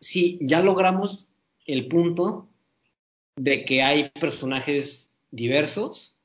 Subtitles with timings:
[0.00, 1.30] sí, ya logramos
[1.66, 2.48] el punto
[3.36, 6.16] de que hay personajes diversos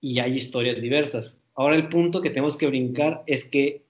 [0.00, 1.38] y hay historias diversas.
[1.54, 3.84] Ahora el punto que tenemos que brincar es que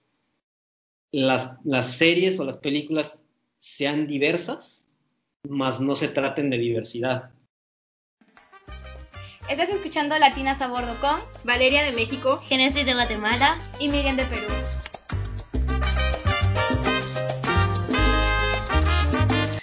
[1.12, 3.20] las, las series o las películas
[3.58, 4.88] sean diversas,
[5.48, 7.30] mas no se traten de diversidad.
[9.48, 14.26] Estás escuchando Latinas a Bordo con Valeria de México, Genesis de Guatemala y Miriam de
[14.26, 14.46] Perú.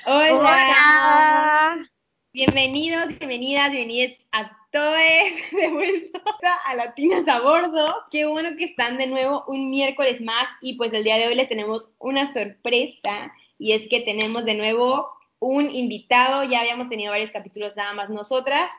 [0.05, 0.35] Hola.
[0.35, 1.89] Hola.
[2.34, 4.98] Bienvenidos, bienvenidas, bienvenidas a todos
[5.52, 6.21] de vuelta
[6.66, 7.95] a Latinas a Bordo.
[8.11, 11.35] Qué bueno que están de nuevo un miércoles más y pues el día de hoy
[11.35, 16.44] les tenemos una sorpresa y es que tenemos de nuevo un invitado.
[16.44, 18.72] Ya habíamos tenido varios capítulos nada más nosotras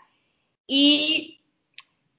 [0.67, 1.41] y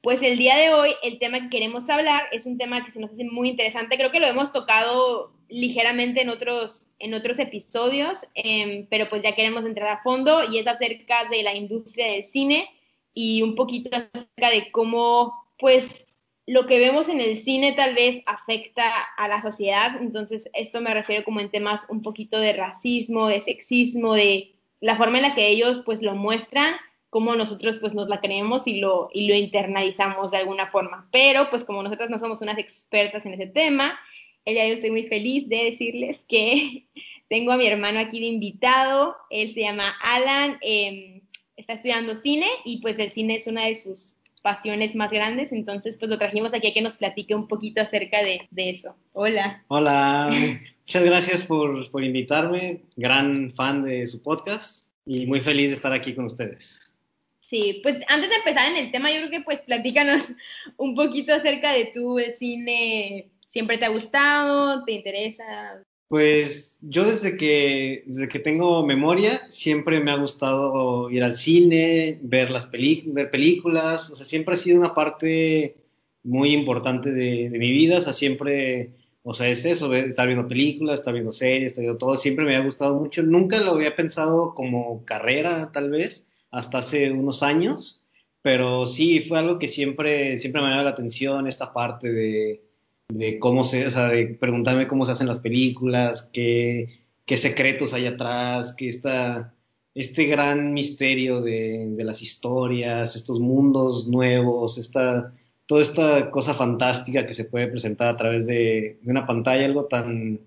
[0.02, 3.00] pues el día de hoy el tema que queremos hablar es un tema que se
[3.00, 3.98] nos hace muy interesante.
[3.98, 9.36] Creo que lo hemos tocado ligeramente en otros, en otros episodios, eh, pero pues ya
[9.36, 12.70] queremos entrar a fondo y es acerca de la industria del cine
[13.14, 16.14] y un poquito acerca de cómo pues
[16.48, 18.84] lo que vemos en el cine tal vez afecta
[19.18, 19.96] a la sociedad.
[20.00, 24.96] Entonces esto me refiero como en temas un poquito de racismo, de sexismo, de la
[24.96, 26.76] forma en la que ellos pues lo muestran
[27.10, 31.08] cómo nosotros pues nos la creemos y lo, y lo internalizamos de alguna forma.
[31.12, 33.98] Pero pues como nosotras no somos unas expertas en ese tema,
[34.46, 36.86] ella yo estoy muy feliz de decirles que
[37.30, 41.22] tengo a mi hermano aquí de invitado, él se llama Alan, eh,
[41.58, 45.98] está estudiando cine y pues el cine es una de sus pasiones más grandes, entonces
[45.98, 48.96] pues lo trajimos aquí a que nos platique un poquito acerca de, de eso.
[49.14, 49.64] Hola.
[49.70, 50.32] Hola,
[50.80, 55.94] muchas gracias por, por invitarme, gran fan de su podcast y muy feliz de estar
[55.94, 56.94] aquí con ustedes.
[57.40, 60.22] Sí, pues antes de empezar en el tema, yo creo que pues platícanos
[60.78, 64.84] un poquito acerca de tú, el cine, ¿siempre te ha gustado?
[64.84, 65.84] ¿Te interesa?
[66.08, 72.20] Pues yo desde que, desde que tengo memoria siempre me ha gustado ir al cine,
[72.22, 75.78] ver las ver películas, o sea, siempre ha sido una parte
[76.24, 78.92] muy importante de, mi vida, o sea, siempre,
[79.24, 82.56] o sea, es eso, estar viendo películas, estar viendo series, estar viendo todo, siempre me
[82.56, 88.04] ha gustado mucho, nunca lo había pensado como carrera tal vez, hasta hace unos años,
[88.42, 92.65] pero sí fue algo que siempre, siempre me ha dado la atención, esta parte de,
[93.10, 96.88] de cómo se, o sea, de preguntarme cómo se hacen las películas, qué,
[97.26, 99.54] qué secretos hay atrás, qué está
[99.94, 105.32] este gran misterio de, de, las historias, estos mundos nuevos, esta,
[105.66, 109.86] toda esta cosa fantástica que se puede presentar a través de, de una pantalla, algo
[109.86, 110.42] tan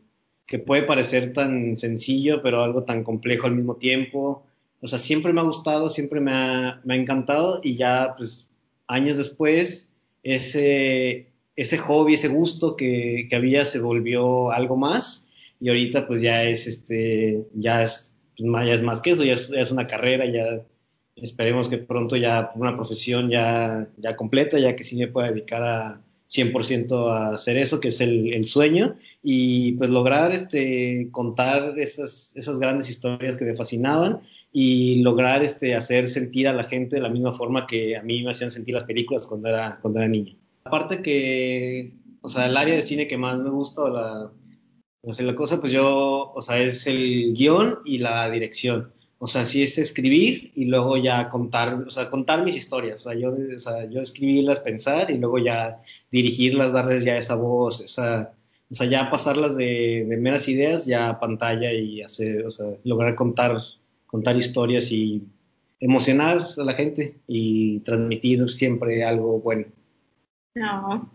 [0.48, 4.46] que puede parecer tan sencillo, pero algo tan complejo al mismo tiempo.
[4.80, 8.50] O sea, siempre me ha gustado, siempre me ha, me ha encantado y ya, pues,
[8.86, 9.90] años después,
[10.22, 16.20] ese, ese hobby, ese gusto que, que había se volvió algo más y ahorita pues
[16.20, 19.88] ya es, este, ya es, pues, más, ya es más que eso, ya es, una
[19.88, 20.64] carrera, ya
[21.16, 25.64] esperemos que pronto ya una profesión ya, ya completa, ya que sí me pueda dedicar
[25.64, 31.76] a 100% a hacer eso, que es el, el, sueño, y pues lograr este, contar
[31.76, 34.20] esas, esas grandes historias que me fascinaban
[34.52, 38.22] y lograr este, hacer sentir a la gente de la misma forma que a mí
[38.22, 40.37] me hacían sentir las películas cuando era, cuando era niño.
[40.68, 44.30] Aparte que, o sea, el área de cine que más me gusta, la,
[45.02, 48.92] o sea, la cosa, pues yo, o sea, es el guion y la dirección.
[49.18, 53.00] O sea, sí es escribir y luego ya contar, o sea, contar mis historias.
[53.06, 55.80] O sea, yo, o sea, yo escribirlas, pensar y luego ya
[56.10, 58.32] dirigirlas, darles ya esa voz, esa,
[58.70, 62.66] o sea, ya pasarlas de, de meras ideas ya a pantalla y hacer, o sea,
[62.84, 63.58] lograr contar
[64.08, 65.22] contar historias y
[65.80, 69.66] emocionar a la gente y transmitir siempre algo bueno.
[70.58, 71.08] No.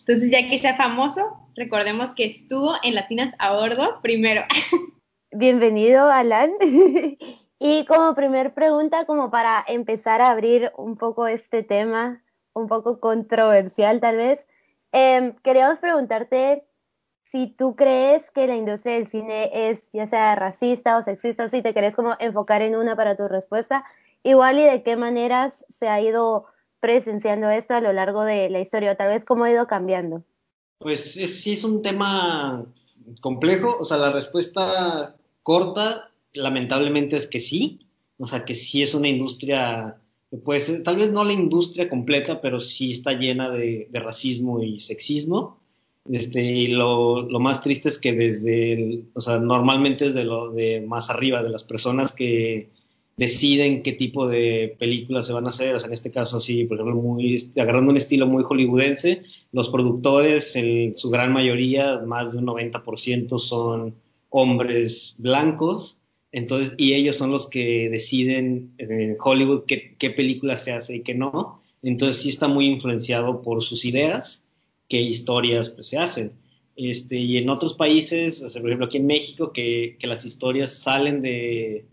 [0.00, 4.42] Entonces, ya que sea famoso, recordemos que estuvo en Latinas a Bordo primero.
[5.30, 6.50] Bienvenido, Alan.
[7.60, 12.98] y como primer pregunta, como para empezar a abrir un poco este tema, un poco
[12.98, 14.44] controversial tal vez,
[14.90, 16.64] eh, queríamos preguntarte
[17.22, 21.48] si tú crees que la industria del cine es ya sea racista o sexista, o
[21.48, 23.84] si te querés como enfocar en una para tu respuesta,
[24.24, 26.46] igual y de qué maneras se ha ido
[26.80, 30.24] presenciando esto a lo largo de la historia, o tal vez cómo ha ido cambiando.
[30.78, 32.64] Pues es, sí es un tema
[33.20, 37.80] complejo, o sea, la respuesta corta lamentablemente es que sí,
[38.18, 39.98] o sea, que sí es una industria
[40.60, 45.58] ser, tal vez no la industria completa, pero sí está llena de, racismo y sexismo.
[46.10, 50.50] Este, y lo, lo, más triste es que desde, o sea, normalmente es de lo
[50.50, 52.70] de más arriba, de las personas que
[53.18, 57.02] deciden qué tipo de películas se van a hacer, en este caso sí, por ejemplo,
[57.02, 62.46] muy, agarrando un estilo muy hollywoodense, los productores, en su gran mayoría, más de un
[62.46, 63.96] 90% son
[64.30, 65.96] hombres blancos,
[66.30, 71.02] Entonces, y ellos son los que deciden en Hollywood qué, qué película se hace y
[71.02, 71.62] qué no.
[71.82, 74.44] Entonces sí está muy influenciado por sus ideas,
[74.88, 76.32] qué historias pues, se hacen.
[76.76, 80.24] Este, y en otros países, o sea, por ejemplo aquí en México, que, que las
[80.24, 81.86] historias salen de,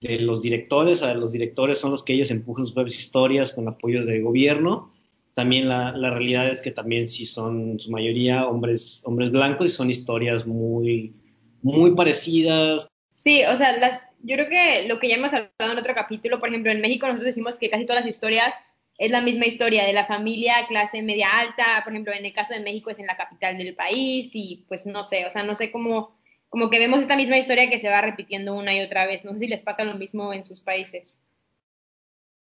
[0.00, 3.68] de los directores, a los directores son los que ellos empujan sus propias historias con
[3.68, 4.92] apoyo de gobierno.
[5.34, 9.70] También la, la realidad es que también sí son su mayoría hombres, hombres blancos y
[9.70, 11.14] son historias muy,
[11.62, 12.88] muy parecidas.
[13.14, 16.40] Sí, o sea, las, yo creo que lo que ya hemos hablado en otro capítulo,
[16.40, 18.54] por ejemplo, en México nosotros decimos que casi todas las historias
[18.96, 22.54] es la misma historia de la familia clase media alta, por ejemplo, en el caso
[22.54, 25.54] de México es en la capital del país y pues no sé, o sea, no
[25.54, 26.19] sé cómo
[26.50, 29.24] como que vemos esta misma historia que se va repitiendo una y otra vez.
[29.24, 31.20] No sé si les pasa lo mismo en sus países.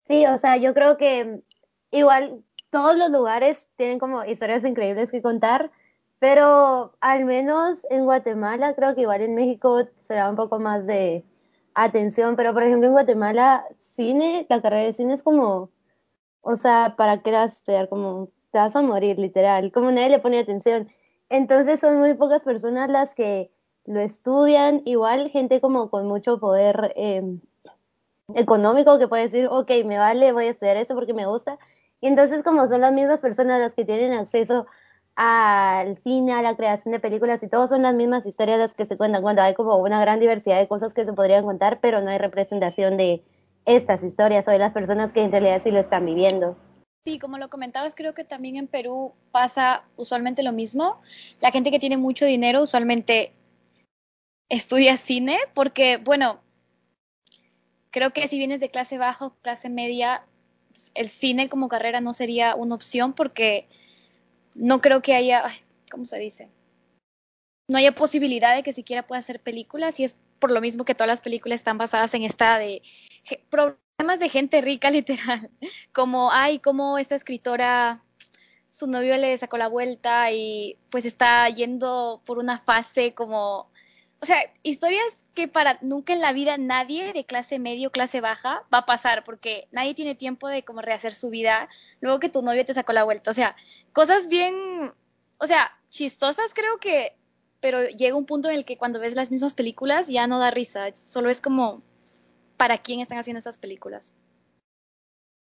[0.08, 1.40] Sí, o sea, yo creo que
[1.90, 5.72] igual todos los lugares tienen como historias increíbles que contar,
[6.20, 10.86] pero al menos en Guatemala, creo que igual en México se da un poco más
[10.86, 11.24] de
[11.74, 15.70] atención, pero por ejemplo en Guatemala, cine, la carrera de cine es como,
[16.42, 17.90] o sea, ¿para qué vas a estudiar?
[17.90, 20.90] Como te vas a morir, literal, como nadie le pone atención.
[21.30, 23.50] Entonces son muy pocas personas las que
[23.86, 27.38] lo estudian, igual gente como con mucho poder eh,
[28.36, 31.58] económico que puede decir, ok, me vale, voy a estudiar eso porque me gusta.
[32.02, 34.66] Y entonces como son las mismas personas las que tienen acceso
[35.16, 38.86] al cine, a la creación de películas y todo son las mismas historias las que
[38.86, 42.02] se cuentan cuando hay como una gran diversidad de cosas que se podrían contar, pero
[42.02, 43.22] no hay representación de
[43.66, 46.58] estas historias o de las personas que en realidad sí lo están viviendo.
[47.06, 51.02] Sí, como lo comentabas, creo que también en Perú pasa usualmente lo mismo.
[51.42, 53.34] La gente que tiene mucho dinero usualmente
[54.54, 56.40] estudia cine, porque, bueno,
[57.90, 60.26] creo que si vienes de clase baja o clase media,
[60.94, 63.68] el cine como carrera no sería una opción porque
[64.54, 65.46] no creo que haya,
[65.92, 66.50] ¿cómo se dice?
[67.68, 70.94] No haya posibilidad de que siquiera pueda hacer películas y es por lo mismo que
[70.94, 72.84] todas las películas están basadas en esta de
[73.50, 75.50] problemas de gente rica literal,
[75.94, 78.04] como ay, como esta escritora
[78.70, 83.72] su novio le sacó la vuelta y pues está yendo por una fase como
[84.24, 88.64] o sea, historias que para nunca en la vida nadie de clase medio, clase baja
[88.74, 91.68] va a pasar, porque nadie tiene tiempo de como rehacer su vida
[92.00, 93.32] luego que tu novio te sacó la vuelta.
[93.32, 93.58] O sea,
[93.92, 94.94] cosas bien,
[95.40, 97.18] o sea, chistosas creo que,
[97.60, 100.52] pero llega un punto en el que cuando ves las mismas películas ya no da
[100.52, 101.84] risa, solo es como,
[102.56, 104.16] ¿para quién están haciendo esas películas?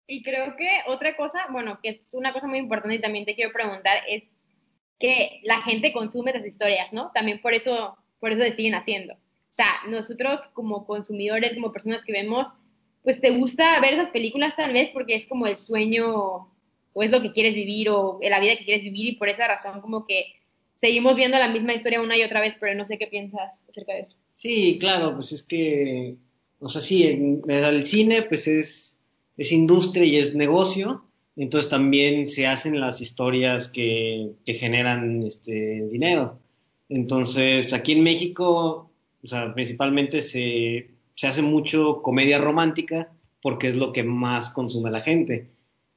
[0.06, 3.34] Y creo que otra cosa, bueno, que es una cosa muy importante y también te
[3.34, 4.24] quiero preguntar, es
[5.00, 7.10] que la gente consume las historias, ¿no?
[7.12, 9.14] También por eso por eso se siguen haciendo.
[9.14, 12.48] O sea, nosotros como consumidores, como personas que vemos,
[13.04, 16.50] pues te gusta ver esas películas tal vez porque es como el sueño
[16.94, 19.48] o es lo que quieres vivir o la vida que quieres vivir y por esa
[19.48, 20.25] razón como que
[20.75, 23.94] seguimos viendo la misma historia una y otra vez, pero no sé qué piensas acerca
[23.94, 24.16] de eso.
[24.34, 26.16] Sí, claro, pues es que,
[26.60, 28.98] o sea, sí, en, el cine pues es,
[29.38, 31.06] es industria y es negocio,
[31.36, 36.40] entonces también se hacen las historias que, que generan este dinero.
[36.89, 38.92] Entonces, aquí en México,
[39.24, 43.12] o sea, principalmente se, se hace mucho comedia romántica
[43.42, 45.48] porque es lo que más consume la gente.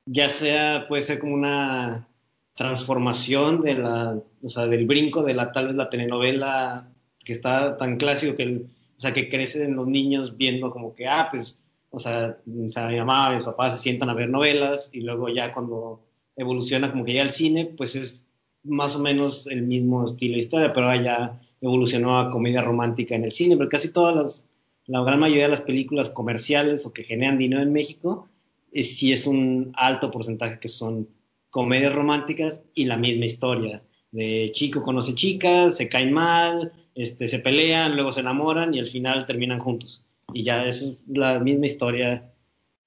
[0.06, 2.08] Ya sea, puede ser como una
[2.54, 6.92] transformación de la, o sea, del brinco de la tal vez la telenovela
[7.24, 8.66] que está tan clásico que, el,
[8.96, 11.60] o sea, que crecen los niños viendo como que, ah, pues,
[11.90, 15.28] o sea, o sea, mi mamá, mis papás se sientan a ver novelas y luego
[15.28, 16.02] ya cuando
[16.36, 18.26] evoluciona como que ya el cine, pues es
[18.64, 23.14] más o menos el mismo estilo de historia, pero ahora ya evolucionó a comedia romántica
[23.14, 24.46] en el cine, pero casi todas las,
[24.86, 28.28] la gran mayoría de las películas comerciales o que generan dinero en México,
[28.72, 31.08] eh, sí es un alto porcentaje que son
[31.50, 37.38] comedias románticas y la misma historia, de chico conoce chicas, se caen mal, este, se
[37.38, 40.04] pelean, luego se enamoran y al final terminan juntos.
[40.32, 42.32] Y ya esa es la misma historia,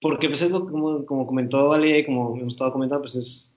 [0.02, 3.53] porque pues es lo como, como comentó Ale, como hemos estado comentando, pues es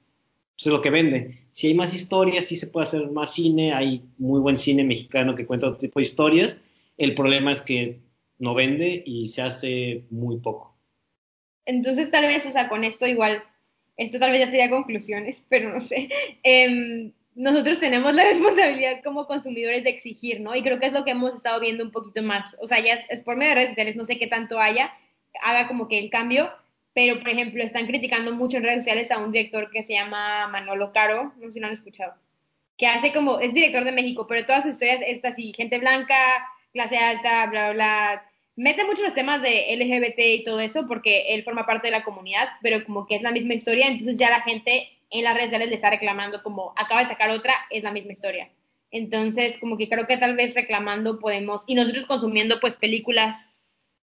[0.58, 1.34] es lo que vende.
[1.50, 5.34] Si hay más historias, sí se puede hacer más cine, hay muy buen cine mexicano
[5.34, 6.62] que cuenta otro tipo de historias.
[6.96, 8.00] El problema es que
[8.38, 10.74] no vende y se hace muy poco.
[11.66, 13.42] Entonces, tal vez, o sea, con esto igual,
[13.96, 16.08] esto tal vez ya sería conclusiones, pero no sé.
[16.42, 20.54] Eh, nosotros tenemos la responsabilidad como consumidores de exigir, ¿no?
[20.56, 22.56] Y creo que es lo que hemos estado viendo un poquito más.
[22.60, 24.92] O sea, ya es, es por medio de redes sociales, no sé qué tanto haya,
[25.42, 26.50] haga como que el cambio,
[26.96, 30.48] pero por ejemplo están criticando mucho en redes sociales a un director que se llama
[30.48, 32.14] Manolo Caro, no sé si lo han escuchado,
[32.78, 36.16] que hace como, es director de México, pero todas sus historias es así, gente blanca,
[36.72, 41.44] clase alta, bla, bla, mete mucho los temas de LGBT y todo eso porque él
[41.44, 44.40] forma parte de la comunidad, pero como que es la misma historia, entonces ya la
[44.40, 47.92] gente en las redes sociales le está reclamando como acaba de sacar otra, es la
[47.92, 48.48] misma historia.
[48.90, 53.44] Entonces, como que creo que tal vez reclamando podemos, y nosotros consumiendo pues películas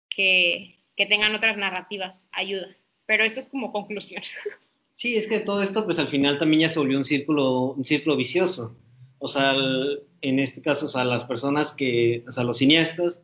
[0.09, 2.68] que, que tengan otras narrativas, ayuda.
[3.06, 4.22] Pero esto es como conclusión.
[4.98, 7.84] Sí, es que todo esto, pues al final también ya se volvió un círculo, un
[7.84, 8.78] círculo vicioso.
[9.18, 9.54] O sea,
[10.22, 13.20] en este caso, o sea, las personas que, o sea, los cineastas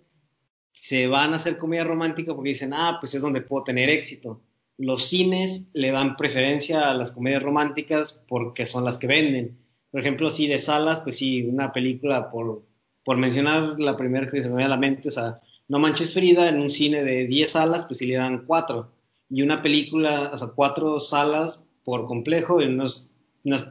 [0.72, 4.42] se van a hacer comedia romántica porque dicen, ah, pues es donde puedo tener éxito.
[4.76, 9.58] Los cines le dan preferencia a las comedias románticas porque son las que venden.
[9.90, 12.66] Por ejemplo, si de salas, pues sí, una película, por,
[13.02, 16.12] por mencionar la primera que se me viene a la mente, o sea, No Manches
[16.12, 18.90] Frida, en un cine de 10 salas, pues sí le dan 4
[19.33, 23.11] y una película, o sea, cuatro salas por complejo en unas,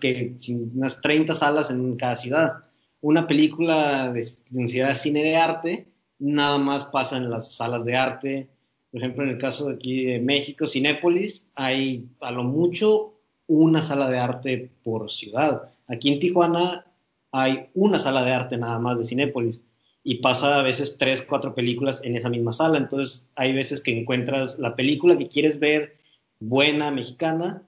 [0.02, 0.36] que,
[0.74, 2.54] unas 30 salas en cada ciudad.
[3.00, 8.50] Una película de, de cine de arte nada más pasa en las salas de arte.
[8.90, 13.14] Por ejemplo, en el caso de aquí de México, Cinépolis, hay a lo mucho
[13.46, 15.70] una sala de arte por ciudad.
[15.88, 16.88] Aquí en Tijuana
[17.32, 19.62] hay una sala de arte nada más de Cinépolis
[20.04, 22.78] y pasa a veces tres, cuatro películas en esa misma sala.
[22.78, 25.98] Entonces hay veces que encuentras la película que quieres ver
[26.40, 27.64] buena, mexicana,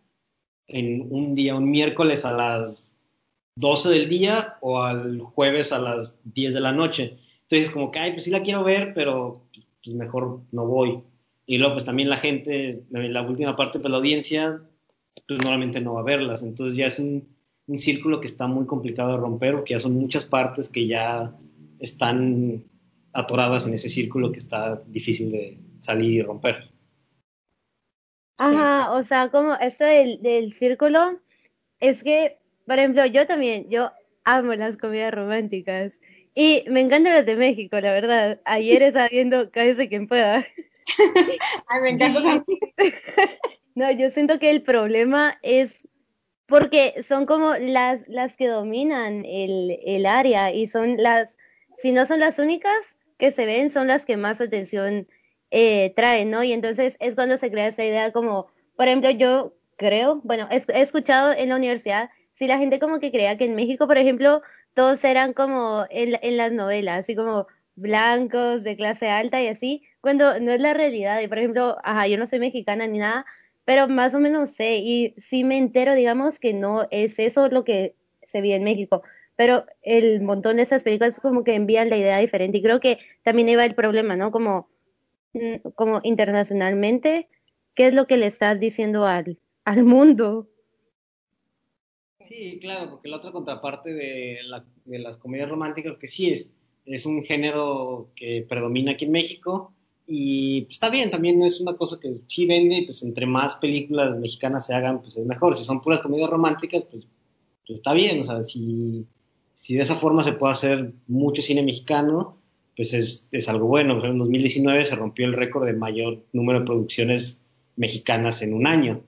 [0.68, 2.96] en un día, un miércoles a las
[3.56, 7.18] 12 del día o al jueves a las 10 de la noche.
[7.42, 9.42] Entonces como que, ay, pues sí la quiero ver, pero
[9.84, 11.04] pues mejor no voy.
[11.46, 14.62] Y luego pues también la gente, en la última parte, pues la audiencia,
[15.28, 16.42] pues normalmente no va a verlas.
[16.42, 17.28] Entonces ya es un,
[17.68, 21.36] un círculo que está muy complicado de romper, porque ya son muchas partes que ya
[21.84, 22.64] están
[23.12, 26.72] atoradas en ese círculo que está difícil de salir y romper.
[28.38, 31.20] Ajá, o sea, como esto del, del círculo,
[31.80, 33.92] es que, por ejemplo, yo también, yo
[34.24, 36.00] amo las comidas románticas
[36.34, 38.40] y me encantan las de México, la verdad.
[38.46, 40.46] Ayer estaba viendo Cállese quien pueda.
[41.68, 42.44] Ay, me encanta
[43.76, 45.88] No, yo siento que el problema es
[46.46, 51.36] porque son como las, las que dominan el, el área y son las
[51.78, 55.08] si no son las únicas que se ven, son las que más atención
[55.52, 56.44] eh, traen, ¿no?
[56.44, 60.64] Y entonces es cuando se crea esta idea como, por ejemplo, yo creo, bueno, he,
[60.82, 64.42] escuchado en la universidad, si la gente como que creía que en México, por ejemplo,
[64.74, 69.84] todos eran como en, en las novelas, así como blancos, de clase alta y así,
[70.02, 71.22] cuando no es la realidad.
[71.22, 73.26] Y por ejemplo, ajá, yo no soy mexicana ni nada,
[73.66, 77.64] pero más o menos sé y sí me entero, digamos, que no es eso lo
[77.64, 79.04] que se ve en México
[79.36, 83.00] pero el montón de esas películas como que envían la idea diferente y creo que
[83.24, 84.32] también iba el problema, ¿no?
[84.32, 84.70] Como,
[85.34, 87.28] mm, como internacionalmente,
[87.76, 90.48] ¿qué es lo que le estás diciendo al, al mundo?
[92.20, 96.52] Sí, claro, porque la otra contraparte de, la, de las comedias románticas, que sí es,
[96.86, 99.74] es un género que predomina aquí en México
[100.06, 104.18] y pues, está bien, también es una cosa que sí vende, pues entre más películas
[104.20, 105.56] mexicanas se hagan, pues es mejor.
[105.56, 107.08] Si son puras comedias románticas, pues,
[107.66, 109.06] pues está bien, o sea, si
[109.54, 112.38] si de esa forma se puede hacer mucho cine mexicano,
[112.76, 114.04] pues es, es algo bueno.
[114.04, 117.42] en 2019 se rompió el récord de mayor número de producciones
[117.76, 119.04] mexicanas en un año.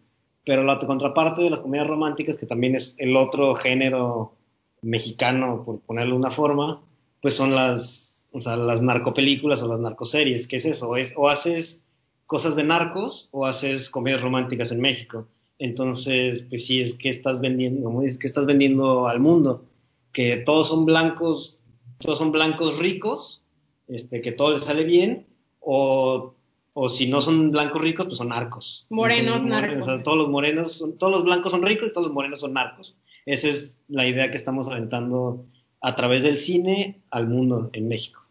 [0.46, 4.36] Pero la contraparte de las comedias románticas, que también es el otro género
[4.82, 6.84] mexicano, por ponerlo una forma,
[7.22, 10.46] pues son las, o sea, las narcopelículas o las narcoseries.
[10.46, 10.96] ¿Qué es eso?
[10.96, 11.82] Es, o haces
[12.28, 15.28] cosas de narcos o haces comedias románticas en México.
[15.58, 19.66] Entonces, pues sí, es que estás vendiendo, como dices, que estás vendiendo al mundo
[20.16, 21.60] que todos son blancos,
[22.00, 23.44] todos son blancos ricos,
[23.90, 25.28] este, que todo les sale bien,
[25.60, 26.34] o,
[26.72, 28.88] o si no son blancos ricos, pues son narcos.
[28.90, 29.82] Morenos, narcos.
[29.82, 32.40] O sea, todos los morenos, son, todos los blancos son ricos y todos los morenos
[32.40, 32.96] son narcos.
[33.26, 35.46] Esa es la idea que estamos aventando
[35.82, 38.26] a través del cine al mundo en México.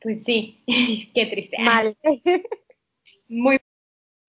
[0.00, 0.62] Pues sí,
[1.12, 1.56] qué triste.
[1.60, 1.96] Mal.
[3.28, 3.58] Muy.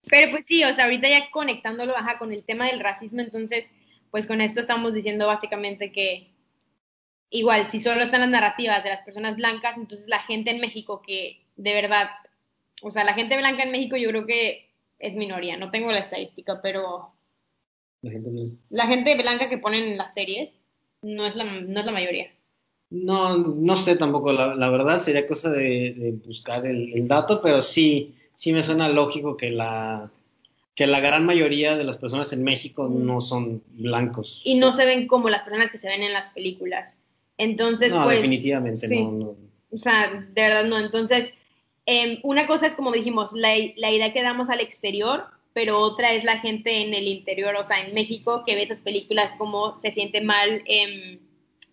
[0.10, 3.72] Pero pues sí, o sea, ahorita ya conectándolo baja con el tema del racismo, entonces
[4.12, 6.28] pues con esto estamos diciendo básicamente que
[7.30, 11.02] igual, si solo están las narrativas de las personas blancas, entonces la gente en México
[11.06, 12.10] que de verdad,
[12.82, 14.70] o sea, la gente blanca en México yo creo que
[15.00, 17.08] es minoría, no tengo la estadística, pero
[18.70, 20.56] la gente, blanca que ponen en las series
[21.02, 22.32] no es la, no es la mayoría.
[22.92, 27.42] No, no sé tampoco, la, la verdad sería cosa de, de buscar el, el, dato,
[27.42, 30.12] pero sí, sí me suena lógico que la,
[30.76, 34.42] que la gran mayoría de las personas en México no son blancos.
[34.44, 37.00] Y no se ven como las personas que se ven en las películas.
[37.38, 38.18] Entonces, no, pues.
[38.18, 39.36] definitivamente no, no,
[39.72, 40.78] O sea, de verdad no.
[40.78, 41.34] Entonces,
[41.86, 46.14] eh, una cosa es como dijimos, la, la, idea que damos al exterior, pero otra
[46.14, 49.80] es la gente en el interior, o sea, en México, que ve esas películas como
[49.80, 51.20] se siente mal, eh,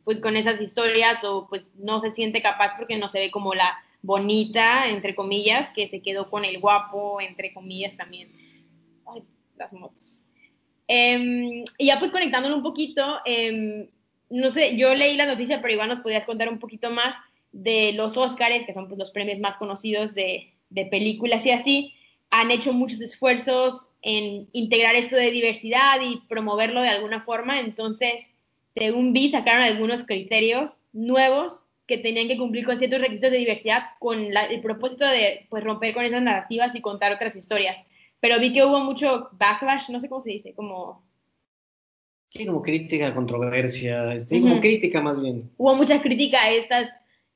[0.05, 3.55] pues con esas historias, o pues no se siente capaz porque no se ve como
[3.55, 8.31] la bonita, entre comillas, que se quedó con el guapo, entre comillas también
[9.57, 10.21] las motos.
[10.89, 13.89] Eh, y ya pues conectándolo un poquito, eh,
[14.31, 17.15] no sé, yo leí la noticia, pero igual nos podías contar un poquito más
[17.53, 21.95] de los Óscares, que son pues, los premios más conocidos de, de películas y así.
[22.31, 27.61] Han hecho muchos esfuerzos en integrar esto de diversidad y promoverlo de alguna forma.
[27.61, 28.33] Entonces,
[28.75, 33.83] según vi, sacaron algunos criterios nuevos que tenían que cumplir con ciertos requisitos de diversidad
[33.99, 37.87] con el propósito de pues, romper con esas narrativas y contar otras historias.
[38.23, 41.05] Pero vi que hubo mucho backlash, no sé cómo se dice, como...
[42.29, 45.51] Sí, como crítica, controversia, sí, como crítica más bien.
[45.57, 46.87] Hubo mucha crítica a estos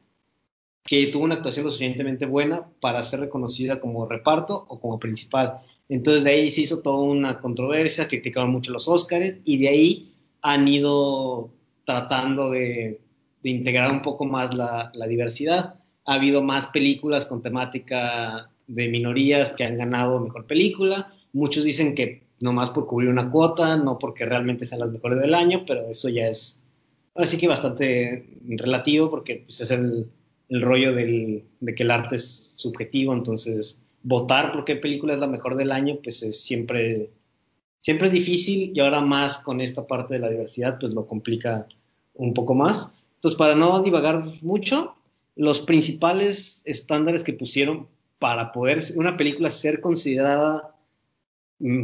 [0.85, 5.61] que tuvo una actuación lo suficientemente buena para ser reconocida como reparto o como principal.
[5.89, 10.15] Entonces de ahí se hizo toda una controversia, criticaron mucho los Óscares y de ahí
[10.41, 11.51] han ido
[11.85, 13.01] tratando de,
[13.43, 15.75] integrar un poco más la, diversidad.
[16.05, 21.15] Ha habido más películas con temática de minorías que han ganado mejor película.
[21.33, 25.35] Muchos dicen que nomás por cubrir una cuota, no porque realmente sean las mejores del
[25.35, 26.61] año, pero eso ya es
[27.15, 30.09] así que bastante relativo porque pues, es el,
[30.49, 35.21] el rollo del, de que el arte es subjetivo, entonces votar por qué película es
[35.21, 37.11] la mejor del año, pues es siempre,
[37.81, 41.67] siempre es difícil y ahora más con esta parte de la diversidad, pues lo complica
[42.15, 42.91] un poco más.
[43.17, 44.95] Entonces, para no divagar mucho,
[45.35, 50.75] los principales estándares que pusieron para poder una película ser considerada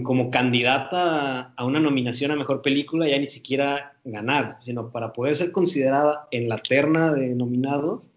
[0.03, 5.35] como candidata a una nominación a mejor película, ya ni siquiera ganar, sino para poder
[5.37, 8.13] ser considerada en la terna de nominados,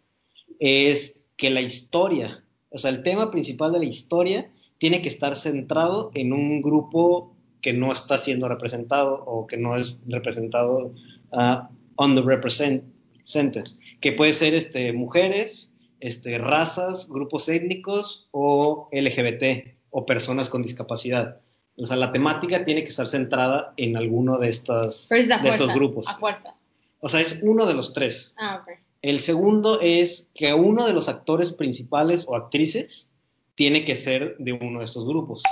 [0.60, 5.36] es que la historia o sea, el tema principal de la historia tiene que estar
[5.36, 10.94] centrado en un grupo que no está siendo representado o que no es representado
[11.32, 11.68] uh,
[11.98, 13.64] underrepresented,
[14.00, 21.42] que puede ser este, mujeres, este, razas, grupos étnicos o LGBT o personas con discapacidad.
[21.78, 26.08] O sea, la temática tiene que estar centrada en alguno de, estas, de estos grupos.
[26.08, 26.72] A fuerzas.
[27.00, 28.34] O sea, es uno de los tres.
[28.38, 28.80] Ah, ok.
[29.02, 33.08] El segundo es que uno de los actores principales o actrices
[33.56, 35.44] tiene que ser de uno de estos grupos.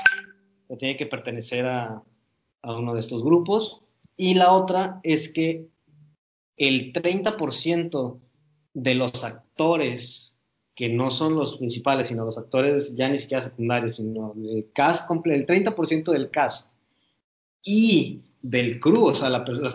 [0.67, 2.03] O tiene que pertenecer a,
[2.63, 3.81] uno de estos grupos.
[4.17, 5.67] Y la otra es que
[6.57, 8.19] el 30%
[8.73, 10.34] de los actores
[10.75, 15.09] que no son los principales, sino los actores ya ni siquiera secundarios, sino el cast
[15.09, 16.73] el 30% del cast
[17.63, 19.29] y del crew, o sea,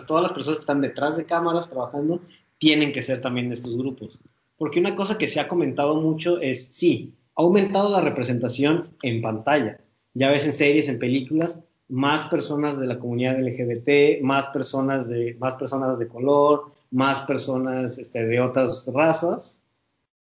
[0.05, 2.21] todas las personas que están detrás de cámaras trabajando,
[2.57, 4.19] tienen que ser también de estos grupos.
[4.57, 9.21] Porque una cosa que se ha comentado mucho es, sí, ha aumentado la representación en
[9.21, 9.81] pantalla.
[10.13, 15.35] Ya ves en series, en películas, más personas de la comunidad LGBT, más personas de,
[15.39, 19.60] más personas de color, más personas este, de otras razas,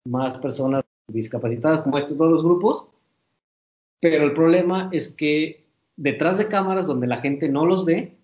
[0.04, 2.86] más personas discapacitadas, como estos todos los grupos.
[4.00, 5.64] Pero el problema es que
[5.96, 8.16] detrás de cámaras donde la gente no los ve,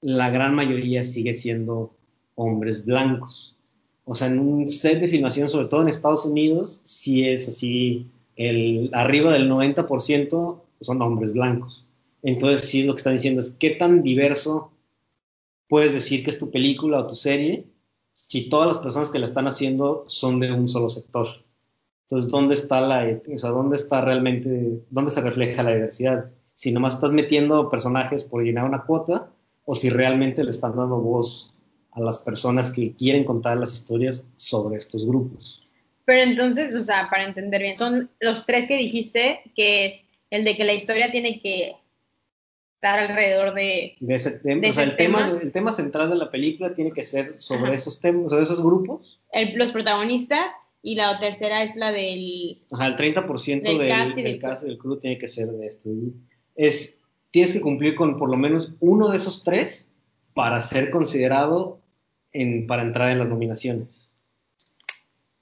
[0.00, 1.94] la gran mayoría sigue siendo
[2.34, 3.56] hombres blancos.
[4.04, 8.10] O sea, en un set de filmación, sobre todo en Estados Unidos, sí es así,
[8.36, 11.86] el, arriba del 90% son hombres blancos.
[12.22, 14.72] Entonces, sí, lo que están diciendo es, ¿qué tan diverso
[15.68, 17.64] puedes decir que es tu película o tu serie
[18.28, 21.26] si todas las personas que la están haciendo son de un solo sector?
[22.02, 26.24] Entonces, ¿dónde está la, o sea, dónde está realmente, dónde se refleja la diversidad?
[26.54, 29.30] Si nomás estás metiendo personajes por llenar una cuota
[29.64, 31.54] o si realmente le están dando voz
[31.92, 35.66] a las personas que quieren contar las historias sobre estos grupos.
[36.04, 40.44] Pero entonces, o sea, para entender bien, son los tres que dijiste, que es el
[40.44, 41.76] de que la historia tiene que
[42.80, 44.62] estar alrededor de, de ese tema.
[44.62, 45.40] de o sea, ese el tema, tema.
[45.42, 47.74] el tema central de la película tiene que ser sobre Ajá.
[47.74, 49.20] esos temas, sobre esos grupos.
[49.32, 50.50] el- los protagonistas
[50.82, 54.62] y la tercera es la del Ajá, el 30% Del del, cast del del cast
[54.62, 55.90] y del crew tiene que ser de este.
[56.56, 56.96] Es,
[57.30, 59.86] tienes que cumplir con por lo menos uno de esos tres
[60.32, 61.80] para ser considerado
[62.32, 64.08] en, para entrar en las nominaciones.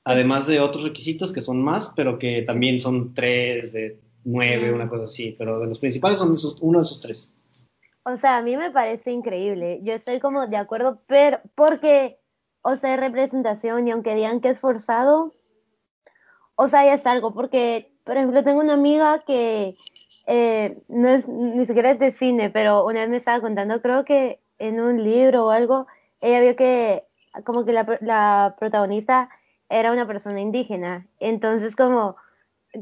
[0.03, 4.75] Además de otros requisitos que son más, pero que también son tres, de nueve, Ah.
[4.75, 5.35] una cosa así.
[5.39, 7.31] Pero de los principales son esos, uno de esos tres.
[8.05, 9.81] O sea, a mí me parece increíble.
[9.83, 12.19] Yo estoy como de acuerdo, pero porque,
[12.63, 15.35] o sea, es representación y aunque digan que es forzado,
[16.57, 17.35] o sea, ya es algo.
[17.35, 19.77] Porque, por ejemplo, tengo una amiga que
[20.27, 24.05] eh, no es ni siquiera es de cine, pero una vez me estaba contando, creo
[24.05, 25.87] que en un libro o algo,
[26.21, 27.05] ella vio que
[27.45, 29.29] como que la, la protagonista
[29.69, 31.07] era una persona indígena.
[31.21, 32.17] Entonces, como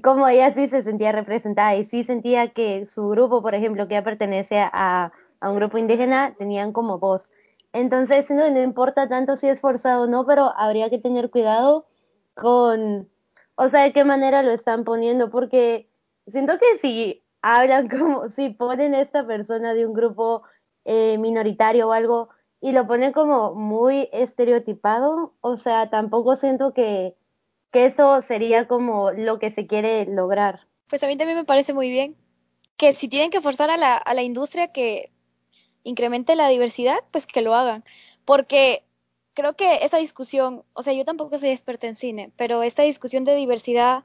[0.03, 3.95] como ella sí se sentía representada y sí sentía que su grupo, por ejemplo, que
[3.95, 7.29] ya pertenece a, a un grupo indígena, tenían como voz.
[7.73, 11.87] Entonces, no, no importa tanto si es forzado o no, pero habría que tener cuidado
[12.35, 13.09] con,
[13.57, 15.89] o sea, de qué manera lo están poniendo, porque
[16.27, 20.43] siento que si hablan como, si ponen a esta persona de un grupo
[20.85, 22.29] eh, minoritario o algo
[22.61, 27.15] y lo ponen como muy estereotipado, o sea, tampoco siento que,
[27.77, 30.67] que eso sería como lo que se quiere lograr.
[30.89, 32.17] Pues a mí también me parece muy bien
[32.79, 35.13] que si tienen que forzar a la, a la industria que
[35.85, 37.85] incremente la diversidad, pues que lo hagan.
[38.25, 38.83] Porque
[39.35, 43.25] creo que esta discusión, o sea, yo tampoco soy experta en cine, pero esta discusión
[43.25, 44.05] de diversidad,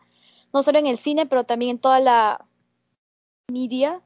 [0.52, 2.46] no solo en el cine, pero también en toda la
[3.50, 4.02] media,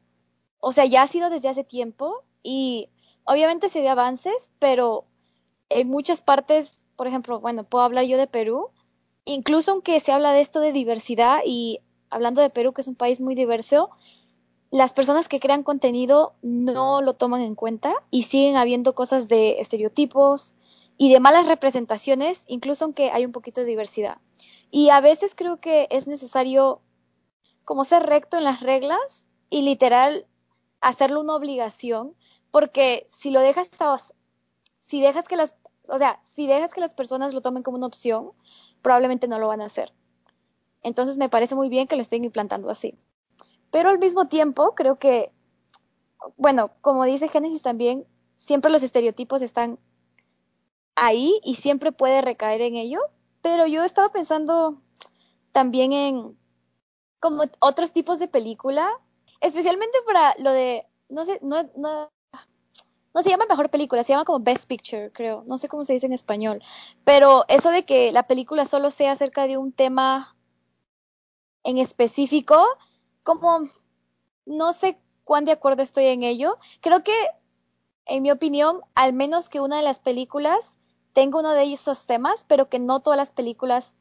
[0.59, 2.89] o sea, ya ha sido desde hace tiempo y
[3.23, 5.05] obviamente se ve avances, pero
[5.69, 8.69] en muchas partes, por ejemplo, bueno, puedo hablar yo de Perú,
[9.25, 12.95] incluso aunque se habla de esto de diversidad y hablando de Perú, que es un
[12.95, 13.89] país muy diverso,
[14.71, 19.59] las personas que crean contenido no lo toman en cuenta y siguen habiendo cosas de
[19.59, 20.53] estereotipos
[20.97, 24.17] y de malas representaciones, incluso aunque hay un poquito de diversidad.
[24.71, 26.81] Y a veces creo que es necesario
[27.63, 30.25] como ser recto en las reglas y literal
[30.81, 32.13] hacerlo una obligación,
[32.51, 33.69] porque si lo dejas,
[34.79, 35.55] si dejas que las,
[35.89, 38.31] o sea, si dejas que las personas lo tomen como una opción,
[38.81, 39.93] probablemente no lo van a hacer.
[40.81, 42.97] Entonces me parece muy bien que lo estén implantando así.
[43.71, 45.31] Pero al mismo tiempo, creo que,
[46.37, 48.05] bueno, como dice Génesis también,
[48.37, 49.79] siempre los estereotipos están
[50.95, 52.99] ahí y siempre puede recaer en ello.
[53.41, 54.81] Pero yo estaba pensando
[55.51, 56.37] también en
[57.19, 58.89] como otros tipos de película,
[59.41, 62.11] especialmente para lo de, no sé, no, no,
[63.15, 65.45] no se llama mejor película, se llama como Best Picture, creo.
[65.47, 66.61] No sé cómo se dice en español.
[67.05, 70.35] Pero eso de que la película solo sea acerca de un tema
[71.63, 72.61] en específico,
[73.23, 73.69] como
[74.45, 76.57] no sé cuán de acuerdo estoy en ello.
[76.81, 77.13] Creo que,
[78.05, 80.77] en mi opinión, al menos que una de las películas
[81.13, 83.95] tenga uno de esos temas, pero que no todas las películas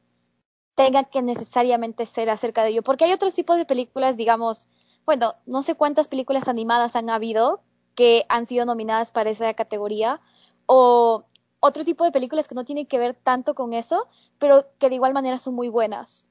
[0.75, 2.83] tengan que necesariamente ser acerca de ello.
[2.83, 4.67] Porque hay otros tipos de películas, digamos,
[5.05, 7.61] bueno, no sé cuántas películas animadas han habido
[7.95, 10.21] que han sido nominadas para esa categoría,
[10.65, 11.23] o
[11.59, 14.95] otro tipo de películas que no tienen que ver tanto con eso, pero que de
[14.95, 16.27] igual manera son muy buenas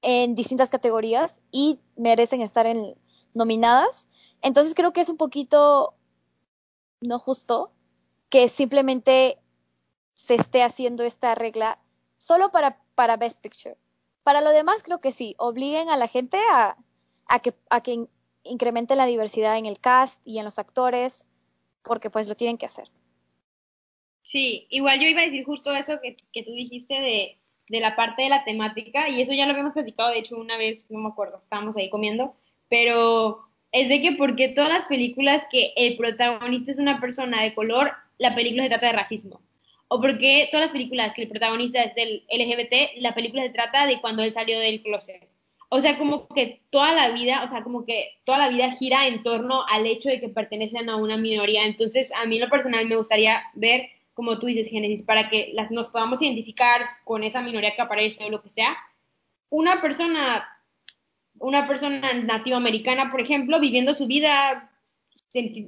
[0.00, 2.96] en distintas categorías y merecen estar en,
[3.34, 4.08] nominadas.
[4.42, 5.94] Entonces creo que es un poquito
[7.00, 7.70] no justo
[8.28, 9.38] que simplemente
[10.14, 11.78] se esté haciendo esta regla
[12.18, 13.76] solo para, para Best Picture.
[14.22, 16.76] Para lo demás creo que sí, obliguen a la gente a,
[17.26, 18.08] a que, a que
[18.42, 21.26] incrementen la diversidad en el cast y en los actores,
[21.82, 22.88] porque pues lo tienen que hacer.
[24.22, 27.96] Sí, igual yo iba a decir justo eso que, que tú dijiste de, de la
[27.96, 30.98] parte de la temática, y eso ya lo habíamos platicado, de hecho, una vez, no
[30.98, 32.34] me acuerdo, estábamos ahí comiendo,
[32.68, 37.54] pero es de que porque todas las películas que el protagonista es una persona de
[37.54, 39.40] color, la película se trata de racismo.
[39.88, 43.86] O porque todas las películas que el protagonista es del LGBT, la película se trata
[43.86, 45.26] de cuando él salió del closet.
[45.70, 49.06] O sea, como que toda la vida, o sea, como que toda la vida gira
[49.06, 51.66] en torno al hecho de que pertenecen a una minoría.
[51.66, 55.50] Entonces, a mí en lo personal me gustaría ver, como tú dices, Génesis, para que
[55.54, 58.76] las, nos podamos identificar con esa minoría que aparece o lo que sea.
[59.50, 60.48] Una persona
[61.40, 64.70] una persona nativa americana, por ejemplo, viviendo su vida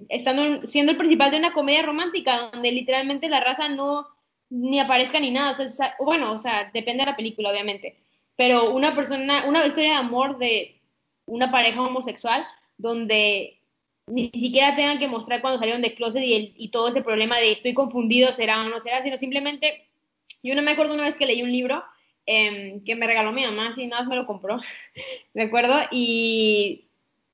[0.09, 4.07] estando siendo el principal de una comedia romántica donde literalmente la raza no
[4.49, 5.55] ni aparezca ni nada,
[6.01, 8.00] bueno, o sea, depende de la película obviamente,
[8.41, 10.81] pero una persona, una historia de amor de
[11.27, 12.47] una pareja homosexual
[12.79, 13.61] donde
[14.07, 17.37] ni siquiera tengan que mostrar cuando salieron de closet y, el, y todo ese problema
[17.37, 19.85] de estoy confundido, será o no será, sino simplemente,
[20.43, 21.85] yo no me acuerdo una vez que leí un libro
[22.25, 24.59] eh, que me regaló mi mamá, así nada más me lo compró,
[25.35, 25.79] ¿de acuerdo?
[25.91, 26.87] Y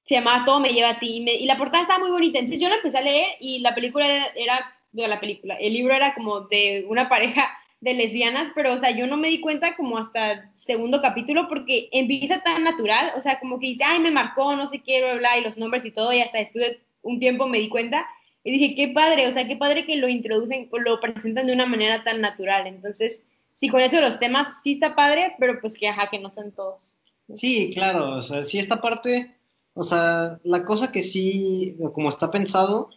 [0.07, 2.69] se llamaba Todo me lleva a ti, y, la portada estaba muy bonita, entonces yo
[2.69, 6.41] la empecé a leer y la película era, era, la película, el libro era como
[6.41, 10.51] de una pareja de lesbianas, pero o sea, yo no me di cuenta como hasta
[10.55, 14.67] segundo capítulo porque empieza tan natural, o sea, como que dice, ay, me marcó, no
[14.67, 17.47] sé qué, bla, bla, y los nombres y todo, y hasta después de un tiempo
[17.47, 18.07] me di cuenta
[18.43, 21.67] y dije, qué padre, o sea, qué padre que lo introducen, lo presentan de una
[21.67, 25.89] manera tan natural, entonces, sí, con eso los temas sí está padre, pero pues que
[25.89, 26.97] ajá, que no son todos.
[27.35, 29.37] Sí, claro, o sea, sí esta parte,
[29.75, 32.91] o sea, la cosa que sí, como está pensado,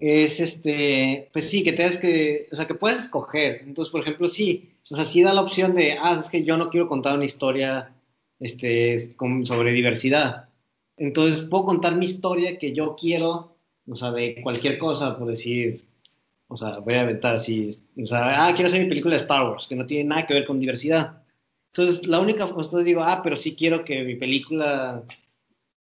[0.00, 3.62] es este, pues sí, que tengas que, o sea, que puedes escoger.
[3.64, 6.56] Entonces, por ejemplo, sí, o sea, sí da la opción de, ah, es que yo
[6.56, 7.94] no quiero contar una historia,
[8.38, 10.48] este, sobre diversidad.
[10.96, 13.56] Entonces, puedo contar mi historia que yo quiero,
[13.88, 15.84] o sea, de cualquier cosa, por decir,
[16.48, 19.48] o sea, voy a aventar así, o sea, ah, quiero hacer mi película de Star
[19.48, 21.22] Wars, que no tiene nada que ver con diversidad.
[21.72, 25.04] Entonces, la única, entonces digo, ah, pero sí quiero que mi película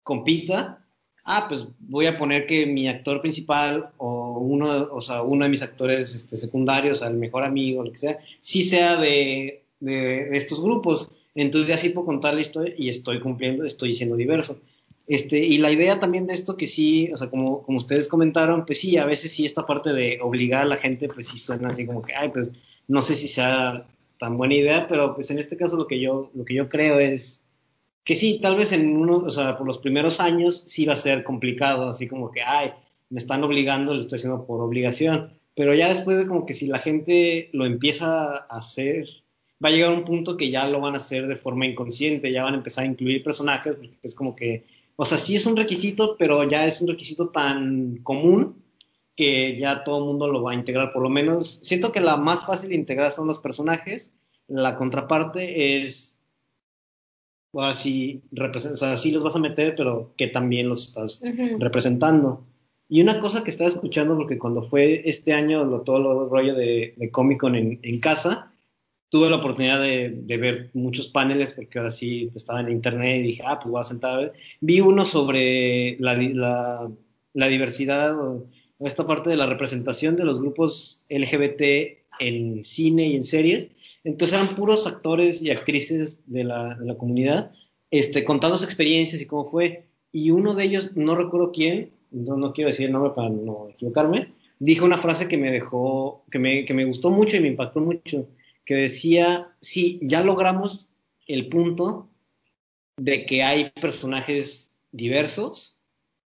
[0.03, 0.82] compita
[1.25, 5.51] ah, pues voy a poner que mi actor principal o uno, o sea, uno de
[5.51, 10.61] mis actores este, secundarios, el mejor amigo, lo que sea, sí sea de, de, estos
[10.61, 11.09] grupos.
[11.35, 14.59] Entonces ya sí puedo contar la historia y estoy cumpliendo, estoy siendo diverso.
[15.07, 18.65] Este, y la idea también de esto que sí, o sea, como, como ustedes comentaron,
[18.67, 21.69] pues sí, a veces sí esta parte de obligar a la gente, pues sí suena
[21.69, 22.53] así como que, ay, pues
[22.89, 23.87] no sé si sea
[24.19, 27.01] tan buena idea, pero pues en este caso lo que yo, lo que yo creo
[27.01, 27.42] es
[28.05, 30.97] que sí, tal vez en uno, o sea, por los primeros años sí va a
[30.97, 32.73] ser complicado, así como que, ay,
[33.11, 36.67] me están obligando, lo estoy haciendo por obligación, pero ya después de como que si
[36.67, 39.07] la gente lo empieza a hacer,
[39.65, 42.43] va a llegar un punto que ya lo van a hacer de forma inconsciente, ya
[42.43, 44.65] van a empezar a incluir personajes, porque es como que,
[44.97, 48.63] o sea, sí es un requisito, pero ya es un requisito tan común
[49.15, 52.17] que ya todo el mundo lo va a integrar, por lo menos siento que la
[52.17, 54.11] más fácil de integrar son los personajes,
[54.49, 56.12] la contraparte es
[57.53, 61.23] ahora sí, o sea, sí los vas a meter, pero que también los estás
[61.59, 62.47] representando.
[62.89, 66.55] Y una cosa que estaba escuchando, porque cuando fue este año lo, todo el rollo
[66.55, 68.53] de, de Comic Con en, casa,
[69.09, 73.43] tuve la oportunidad de, ver muchos paneles, porque ahora sí estaba en internet y dije,
[73.47, 74.33] ah, pues voy a sentar a ver.
[74.61, 76.91] Vi uno sobre la, la,
[77.35, 78.47] la diversidad, o
[78.81, 81.63] esta parte de la representación de los grupos LGBT
[82.19, 83.69] en cine y en series
[84.05, 87.53] entonces eran puros actores y actrices de la, de comunidad,
[87.91, 89.87] este, contando sus experiencias y cómo fue.
[90.11, 94.33] Y uno de ellos, no recuerdo quién, no, quiero decir el nombre para no equivocarme,
[94.59, 98.29] dijo una frase que me dejó, que me, gustó mucho y me impactó mucho,
[98.65, 100.91] que decía, sí, ya logramos
[101.27, 102.09] el punto
[102.97, 105.77] de que hay personajes diversos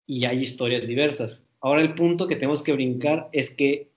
[0.06, 1.44] y hay historias diversas.
[1.60, 3.90] Ahora el punto que tenemos que brincar es que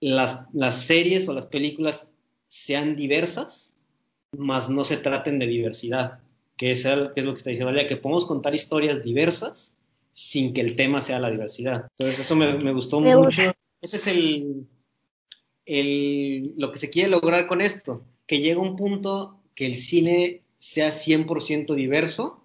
[0.00, 0.46] las
[0.84, 2.08] series o las películas
[2.48, 3.76] sean diversas,
[4.36, 6.20] mas no se traten de diversidad,
[6.56, 9.76] que es, el, que es lo que está diciendo Valeria, que podemos contar historias diversas
[10.12, 11.88] sin que el tema sea la diversidad.
[11.98, 13.42] Entonces eso me, gustó mucho.
[13.82, 14.66] Ese es el,
[15.66, 20.42] el, lo que se quiere lograr con esto, que llegue un punto que el cine
[20.58, 22.42] sea 100% diverso,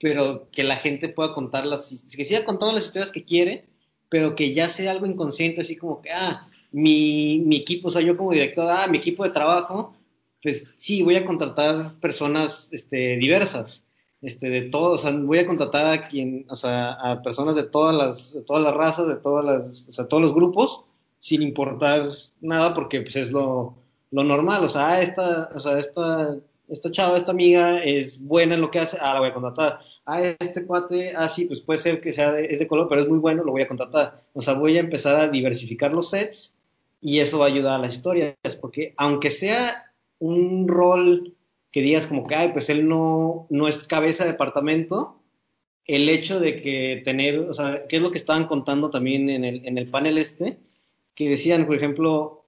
[0.00, 3.66] pero que la gente pueda contar las, que siga contando las historias que quiere,
[4.08, 8.02] pero que ya sea algo inconsciente, así como que, ah, mi, mi equipo, o sea,
[8.02, 9.94] yo como director, ah, mi equipo de trabajo,
[10.42, 13.86] pues sí, voy a contratar personas este, diversas,
[14.20, 17.62] este, de todos, o sea, voy a contratar a quien, o sea, a personas de
[17.62, 20.80] todas las, de todas las razas, de todas las, o sea, todos los grupos,
[21.18, 22.10] sin importar
[22.40, 23.76] nada, porque pues es lo,
[24.10, 28.56] lo normal, o sea, ah, esta, o sea, esta, esta chava, esta amiga es buena
[28.56, 29.78] en lo que hace, ah, la voy a contratar.
[30.06, 33.02] Ah, este cuate, ah, sí, pues puede ser que sea de, es de color, pero
[33.02, 34.24] es muy bueno, lo voy a contratar.
[34.32, 36.52] O sea, voy a empezar a diversificar los sets
[37.04, 41.36] y eso va a ayudar a las historias, porque aunque sea un rol
[41.70, 45.20] que digas como que, ay, pues él no, no es cabeza de departamento,
[45.84, 49.44] el hecho de que tener, o sea, ¿qué es lo que estaban contando también en
[49.44, 50.60] el, en el panel este?
[51.14, 52.46] Que decían, por ejemplo,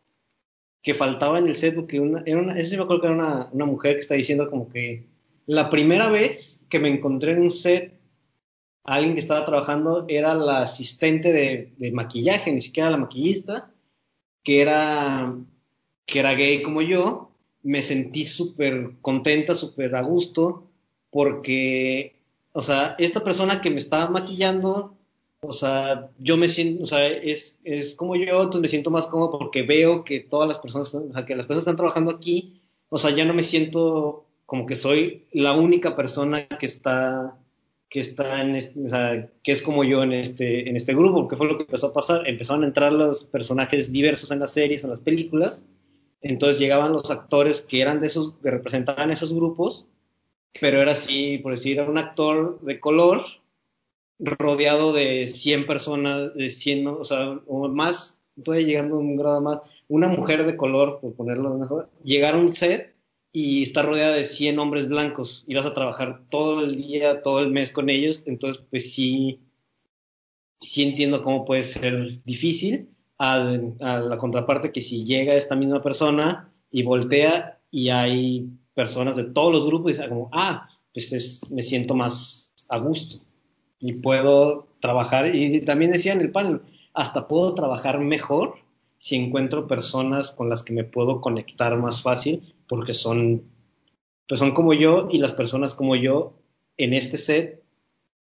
[0.83, 3.17] que faltaba en el set, porque una, era una, eso sí me acuerdo que era
[3.17, 5.05] una, una mujer que está diciendo como que
[5.45, 8.01] la primera vez que me encontré en un set
[8.85, 13.71] alguien que estaba trabajando era la asistente de, de maquillaje, ni siquiera la maquillista,
[14.47, 15.35] que era,
[16.07, 17.33] que era gay como yo,
[17.65, 20.69] me sentí súper contenta, súper a gusto,
[21.11, 22.15] porque,
[22.53, 24.95] o sea, esta persona que me estaba maquillando,
[25.41, 29.09] o sea, yo me siento, o sea, es, es como yo, entonces me siento más
[29.09, 32.61] cómodo porque veo que todas las personas, o sea, que las personas están trabajando aquí,
[32.89, 37.37] o sea, ya no me siento como que soy la única persona que está
[37.89, 41.37] que está en o sea, que es como yo en este, en este grupo, que
[41.37, 44.83] fue lo que empezó a pasar, empezaron a entrar los personajes diversos en las series,
[44.83, 45.65] en las películas,
[46.21, 49.87] entonces llegaban los actores que eran de esos, que representaban esos grupos,
[50.61, 53.23] pero era así, por decir, era un actor de color
[54.19, 59.41] rodeado de 100 personas, de 100, o sea, o más, estoy llegando a un grado
[59.43, 62.96] más, una mujer de color, por ponerlo mejor, llegar a un set
[63.39, 67.41] y estar rodeada de 100 hombres blancos y vas a trabajar todo el día, todo
[67.41, 69.43] el mes con ellos, entonces pues sí,
[70.59, 76.51] sí entiendo cómo puede ser difícil a, la contraparte que si llega esta misma persona
[76.71, 81.51] y voltea y hay personas de todos los grupos y dice como, ah, pues es,
[81.51, 83.17] me siento más a gusto
[83.79, 86.63] y puedo trabajar, y también decía en el panel,
[86.95, 88.55] hasta puedo trabajar mejor
[88.99, 93.43] si encuentro personas con las que me puedo conectar más fácil, porque son,
[94.27, 96.35] pues son como yo y las personas como yo
[96.77, 97.63] en este set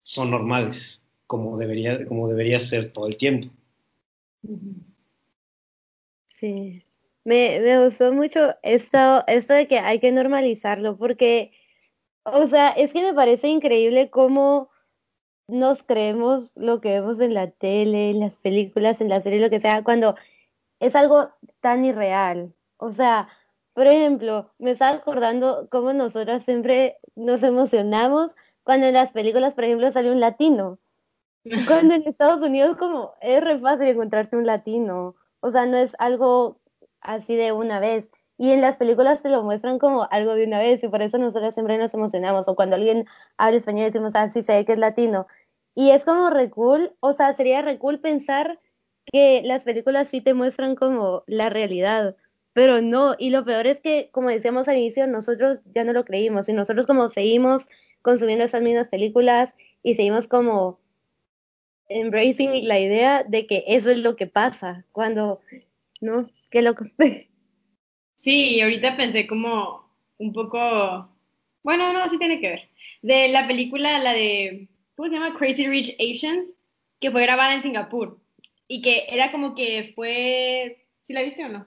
[0.02, 3.48] son normales, como debería, como debería ser todo el tiempo.
[6.28, 6.82] Sí,
[7.24, 11.52] me, me gustó mucho esto, esto de que hay que normalizarlo, porque,
[12.24, 14.70] o sea, es que me parece increíble cómo
[15.48, 19.50] nos creemos lo que vemos en la tele, en las películas, en la serie, lo
[19.50, 20.16] que sea, cuando
[20.80, 22.54] es algo tan irreal.
[22.78, 23.28] O sea,
[23.74, 29.64] por ejemplo, me estaba acordando cómo nosotras siempre nos emocionamos cuando en las películas, por
[29.64, 30.78] ejemplo, sale un latino.
[31.68, 35.14] Cuando en Estados Unidos como es re fácil encontrarte un latino.
[35.40, 36.58] O sea, no es algo
[37.00, 38.10] así de una vez.
[38.36, 41.18] Y en las películas te lo muestran como algo de una vez y por eso
[41.18, 42.48] nosotros siempre nos emocionamos.
[42.48, 45.28] O cuando alguien habla español decimos, ah, sí sé que es latino.
[45.74, 48.58] Y es como re cool, o sea, sería re cool pensar
[49.12, 52.16] que las películas sí te muestran como la realidad,
[52.52, 53.14] pero no.
[53.18, 56.52] Y lo peor es que, como decíamos al inicio, nosotros ya no lo creímos y
[56.52, 57.66] nosotros como seguimos
[58.02, 60.80] consumiendo esas mismas películas y seguimos como
[61.88, 65.40] embracing la idea de que eso es lo que pasa cuando,
[66.00, 66.28] ¿no?
[66.50, 66.84] Qué loco.
[68.18, 71.14] Sí, ahorita pensé como un poco,
[71.62, 72.70] bueno, no, sí tiene que ver.
[73.02, 75.36] De la película, la de, ¿cómo se llama?
[75.36, 76.54] Crazy Rich Asians,
[76.98, 78.18] que fue grabada en Singapur
[78.68, 81.66] y que era como que fue, ¿sí la viste o no?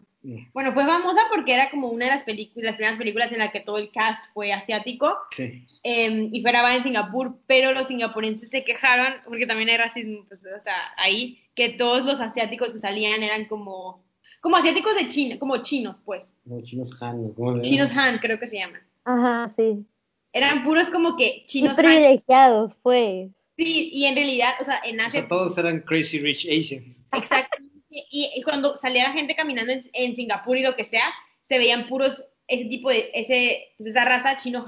[0.54, 3.52] Bueno, fue famosa porque era como una de las películas, las primeras películas en las
[3.52, 5.16] que todo el cast fue asiático.
[5.32, 5.66] Sí.
[5.84, 10.26] Eh, y fue grabada en Singapur, pero los singapurenses se quejaron, porque también hay racismo,
[10.28, 14.04] pues, o sea, ahí, que todos los asiáticos que salían eran como,
[14.42, 16.36] como asiáticos de China, como chinos, pues.
[16.44, 18.82] No, chinos Han, ¿cómo Chinos Han, creo que se llaman.
[19.06, 19.86] Ajá, sí.
[20.34, 21.86] Eran puros como que Muy chinos Han.
[21.86, 23.32] privilegiados, pues.
[23.60, 27.02] Sí, y en realidad, o sea, en O Asia sea, todos eran Crazy Rich Asians.
[27.12, 27.76] Exactamente.
[27.90, 31.04] Y, y cuando salía la gente caminando en, en Singapur y lo que sea,
[31.42, 34.66] se veían puros ese tipo de, ese, pues esa raza chino.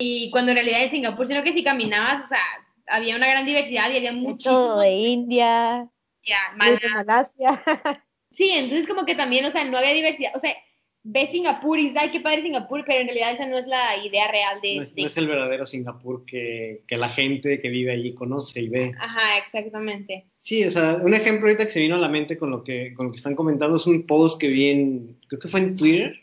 [0.00, 2.42] Y cuando en realidad en Singapur, sino que si caminabas, o sea,
[2.88, 4.42] había una gran diversidad y había muchísimos.
[4.42, 5.88] todo, de India,
[6.24, 6.38] ya.
[6.56, 7.62] Malasia.
[8.32, 10.32] Sí, entonces como que también, o sea, no había diversidad.
[10.34, 10.54] O sea,
[11.02, 13.96] ves Singapur y dices, ay, qué padre Singapur, pero en realidad esa no es la
[14.04, 14.76] idea real de.
[14.76, 18.14] No es, de- no es el verdadero Singapur que, que la gente que vive allí
[18.14, 18.92] conoce y ve.
[18.98, 20.26] Ajá, exactamente.
[20.38, 22.92] Sí, o sea, un ejemplo ahorita que se vino a la mente con lo que,
[22.94, 25.76] con lo que están comentando es un post que vi en, creo que fue en
[25.76, 26.20] Twitter,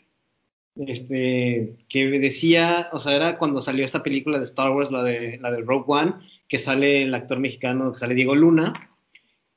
[0.86, 5.38] este, que decía, o sea, era cuando salió esta película de Star Wars, la de,
[5.38, 6.12] la de Rogue One,
[6.46, 8.72] que sale el actor mexicano, que sale Diego Luna,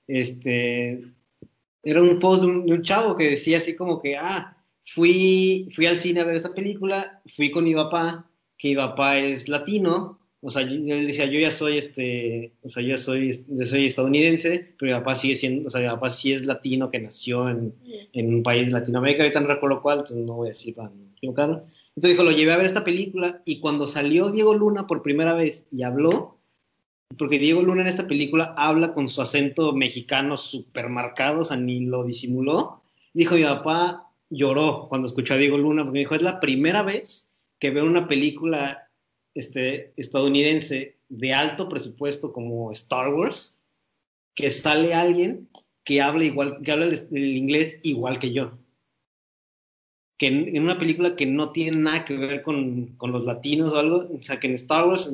[0.08, 1.04] este,
[1.84, 5.68] era un post de un, de un chavo que decía así como que, ah, fui,
[5.74, 9.48] fui al cine a ver esta película, fui con mi papá, que mi papá es
[9.48, 13.66] latino, o sea, yo, yo decía, yo ya soy este, o sea, yo soy, yo
[13.66, 17.00] soy estadounidense, pero mi papá sigue siendo, o sea, mi papá sí es latino que
[17.00, 17.74] nació en,
[18.14, 20.90] en un país de Latinoamérica, ahorita no recuerdo cuál, entonces no voy a decir para
[20.90, 21.60] no equivocarme.
[21.96, 25.34] Entonces dijo, lo llevé a ver esta película y cuando salió Diego Luna por primera
[25.34, 26.38] vez y habló,
[27.18, 31.58] porque Diego Luna en esta película habla con su acento mexicano súper marcado, o sea,
[31.58, 32.82] ni lo disimuló,
[33.14, 37.30] dijo mi papá lloró cuando escuchó a Diego Luna, porque dijo, es la primera vez
[37.60, 38.90] que veo una película
[39.36, 43.56] este, estadounidense de alto presupuesto como Star Wars,
[44.34, 45.50] que sale alguien
[45.84, 48.58] que habla igual, que habla el, el inglés igual que yo.
[50.18, 53.74] Que en, en, una película que no tiene nada que ver con, con, los latinos
[53.74, 55.12] o algo, o sea, que en Star Wars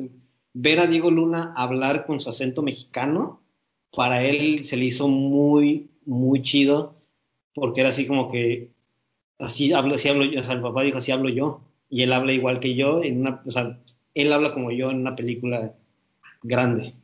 [0.54, 3.42] ver a Diego Luna hablar con su acento mexicano,
[3.90, 6.94] para él se le hizo muy, muy chido,
[7.54, 8.70] porque era así como que,
[9.38, 12.12] así hablo, así hablo yo, o sea, el papá dijo, así hablo yo, y él
[12.12, 13.78] habla igual que yo, en una, o sea,
[14.14, 15.74] él habla como yo en una película
[16.42, 16.94] grande.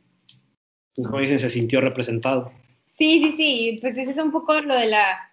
[0.89, 2.49] Entonces, como dicen, se sintió representado.
[2.93, 5.31] Sí, sí, sí, pues ese es un poco lo de la,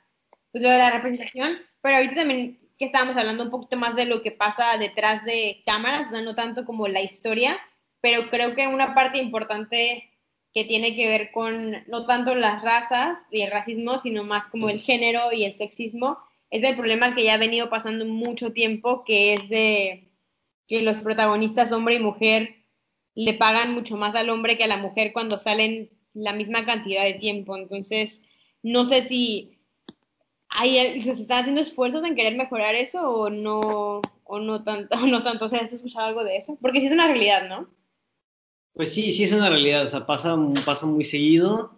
[0.51, 4.07] pues lo de la representación, pero ahorita también que estábamos hablando un poquito más de
[4.07, 7.59] lo que pasa detrás de cámaras, o sea, no tanto como la historia,
[8.01, 10.11] pero creo que una parte importante
[10.53, 14.69] que tiene que ver con no tanto las razas y el racismo, sino más como
[14.69, 16.19] el género y el sexismo,
[16.53, 20.13] es el problema que ya ha venido pasando mucho tiempo, que es de
[20.69, 22.57] que los protagonistas hombre y mujer
[23.15, 27.05] le pagan mucho más al hombre que a la mujer cuando salen la misma cantidad
[27.05, 27.57] de tiempo.
[27.57, 28.23] Entonces,
[28.63, 29.59] no sé si
[30.51, 35.07] hay, se están haciendo esfuerzos en querer mejorar eso o no, o no tanto, o
[35.07, 35.47] no tanto.
[35.47, 36.59] O sea, ¿has escuchado algo de eso?
[36.61, 37.71] Porque sí es una realidad, ¿no?
[38.75, 40.37] Pues sí, sí es una realidad, o sea, pasa,
[40.67, 41.73] pasa muy seguido.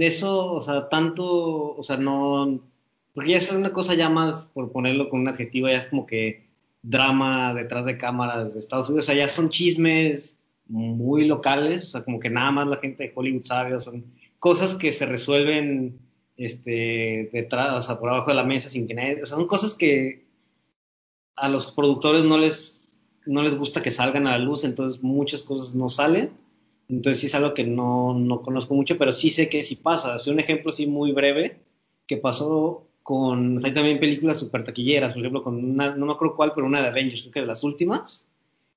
[0.00, 2.71] Eso, o sea, tanto, o sea, no,
[3.14, 6.06] porque ya es una cosa ya más, por ponerlo con un adjetivo, ya es como
[6.06, 6.50] que
[6.82, 11.86] drama detrás de cámaras de Estados Unidos, o sea, ya son chismes muy locales, o
[11.86, 14.06] sea, como que nada más la gente de Hollywood sabe, o son
[14.38, 15.98] cosas que se resuelven
[16.36, 19.46] este, detrás, o sea, por abajo de la mesa sin que nadie, o sea, son
[19.46, 20.26] cosas que
[21.36, 25.42] a los productores no les, no les gusta que salgan a la luz, entonces muchas
[25.42, 26.32] cosas no salen,
[26.88, 30.16] entonces sí es algo que no, no conozco mucho, pero sí sé que sí pasa,
[30.16, 31.60] es un ejemplo así muy breve
[32.06, 36.36] que pasó con, hay también películas super taquilleras, por ejemplo, con una, no me acuerdo
[36.36, 38.26] cuál, pero una de Avengers, creo que de las últimas,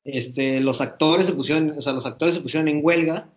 [0.03, 3.29] este, los actores se pusieron, o sea, los actores se pusieron en huelga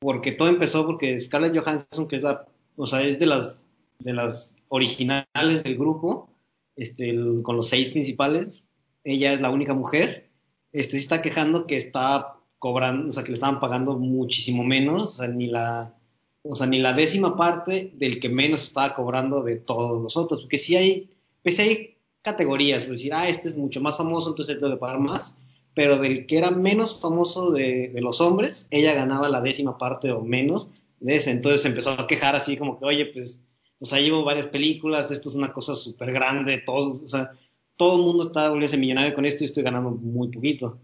[0.00, 3.66] porque todo empezó porque Scarlett Johansson, que es la, o sea, es de las,
[3.98, 6.30] de las originales del grupo,
[6.76, 8.64] este, con los seis principales,
[9.04, 10.30] ella es la única mujer,
[10.72, 15.18] este, se está quejando que está cobrando, o sea, que le estaban pagando muchísimo menos,
[15.34, 15.94] ni la,
[16.42, 20.40] o sea, ni la décima parte del que menos estaba cobrando de todos los otros,
[20.42, 21.10] porque si hay,
[21.42, 25.00] pues hay categorías, por decir, ah, este es mucho más famoso, entonces tengo que pagar
[25.00, 25.36] más,
[25.74, 30.10] pero del que era menos famoso de, de, los hombres, ella ganaba la décima parte
[30.10, 30.68] o menos
[30.98, 31.30] de ese.
[31.30, 33.40] Entonces empezó a quejar así como que, oye, pues,
[33.78, 37.32] o sea, llevo varias películas, esto es una cosa súper grande, todos, o sea,
[37.76, 40.78] todo el mundo está volviéndose millonario con esto y estoy ganando muy poquito.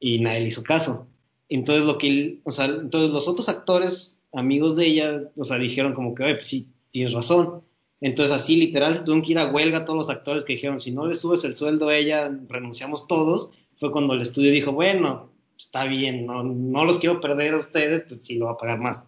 [0.00, 1.06] Y nadie le hizo caso.
[1.48, 5.94] Entonces lo que, o sea, entonces los otros actores, amigos de ella, o sea, dijeron
[5.94, 7.60] como que, oye, pues sí, tienes razón.
[8.00, 10.90] Entonces así literal se tuvieron que ir a huelga todos los actores que dijeron, si
[10.90, 13.50] no le subes el sueldo a ella, renunciamos todos
[13.80, 18.02] fue cuando el estudio dijo, bueno, está bien, no, no los quiero perder a ustedes,
[18.02, 19.04] pues sí lo va a pagar más.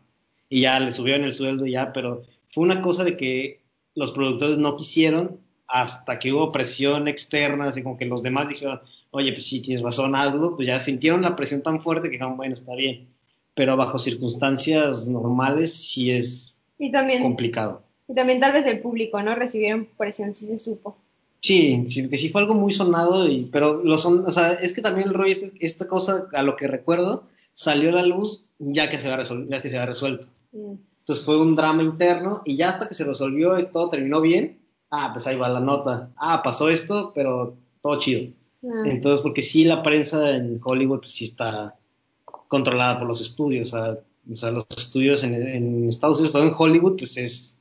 [0.49, 3.61] Y ya le subieron el sueldo ya, pero fue una cosa de que
[3.95, 8.81] los productores no quisieron hasta que hubo presión externa, así como que los demás dijeron,
[9.11, 12.39] oye, pues sí, tienes razón, hazlo, pues ya sintieron la presión tan fuerte que dijeron,
[12.39, 13.09] bueno, está bien.
[13.55, 17.83] Pero bajo circunstancias normales sí es y también, complicado.
[18.09, 19.35] Y también tal vez el público, ¿no?
[19.35, 20.97] Recibieron presión, sí se supo.
[21.41, 24.73] Sí, sí, que sí fue algo muy sonado, y, pero lo son, o sea, es
[24.73, 28.45] que también el rollo, este, esta cosa, a lo que recuerdo, salió a la luz
[28.59, 30.29] ya que se había, resol, ya que se había resuelto.
[30.53, 30.75] Mm.
[31.01, 34.61] Entonces fue un drama interno y ya hasta que se resolvió y todo terminó bien,
[34.91, 36.11] ah, pues ahí va la nota.
[36.17, 38.33] Ah, pasó esto, pero todo chido.
[38.63, 38.87] Mm.
[38.87, 41.77] Entonces, porque sí, la prensa en Hollywood pues, sí está
[42.53, 43.73] controlada por los estudios.
[43.73, 47.59] O sea, los estudios en, Estados Unidos, todo en Hollywood, pues es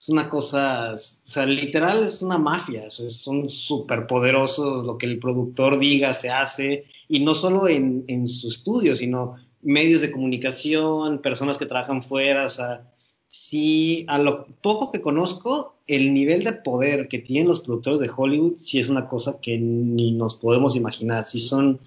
[0.00, 4.98] es una cosa, o sea, literal es una mafia, o sea, son súper poderosos, lo
[4.98, 10.10] que el productor diga se hace, y no solo en su estudio, sino medios de
[10.10, 12.92] comunicación, personas que trabajan fuera, o sea,
[13.28, 18.10] sí, a lo poco que conozco, el nivel de poder que tienen los productores de
[18.14, 21.80] Hollywood sí es una cosa que ni nos podemos imaginar, sí son,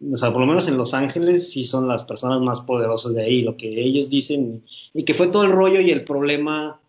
[0.00, 3.22] o sea, por lo menos en Los Ángeles sí son las personas más poderosas de
[3.22, 6.80] ahí, lo que ellos dicen, y que fue todo el rollo y el problema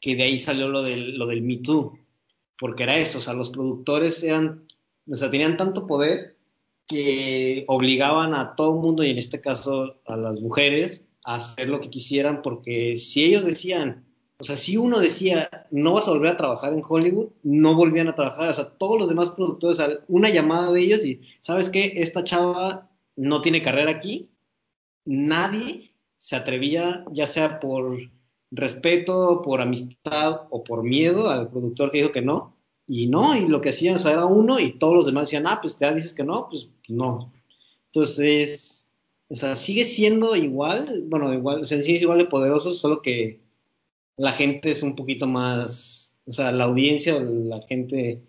[0.00, 1.98] que de ahí salió lo del, lo del Me Too,
[2.58, 4.64] porque era eso, o sea, los productores eran,
[5.08, 6.36] o sea, tenían tanto poder
[6.86, 11.68] que obligaban a todo el mundo, y en este caso a las mujeres, a hacer
[11.68, 14.04] lo que quisieran, porque si ellos decían,
[14.40, 18.08] o sea, si uno decía, no vas a volver a trabajar en Hollywood, no volvían
[18.08, 19.78] a trabajar, o sea, todos los demás productores,
[20.08, 21.92] una llamada de ellos y, ¿sabes qué?
[21.96, 24.30] Esta chava no tiene carrera aquí,
[25.04, 27.98] nadie se atrevía, ya sea por
[28.50, 32.56] respeto, por amistad o por miedo al productor que dijo que no.
[32.86, 35.78] Y no, y lo que hacían, era uno y todos los demás decían, ah, pues
[35.78, 37.32] ya dices que no, pues no.
[37.86, 38.90] Entonces,
[39.28, 43.49] o sea, sigue siendo igual, bueno, igual, o sea, igual de poderoso, solo que
[44.16, 48.22] la gente es un poquito más, o sea, la audiencia, la gente,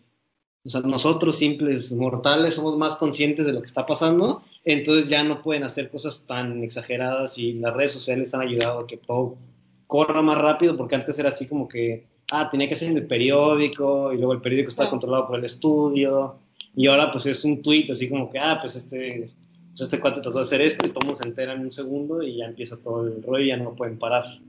[0.66, 5.24] o sea, nosotros simples mortales somos más conscientes de lo que está pasando, entonces ya
[5.24, 9.38] no pueden hacer cosas tan exageradas y las redes sociales han ayudado a que todo
[9.88, 13.08] corra más rápido, porque antes era así como que, ah, tenía que ser en el
[13.08, 16.38] periódico, y luego el periódico estaba controlado por el estudio,
[16.76, 19.32] y ahora pues es un tuit así como que, ah, pues este,
[19.72, 22.38] pues este cuate trató de hacer esto, y todo se entera en un segundo, y
[22.38, 24.40] ya empieza todo el rollo, y ya no pueden parar.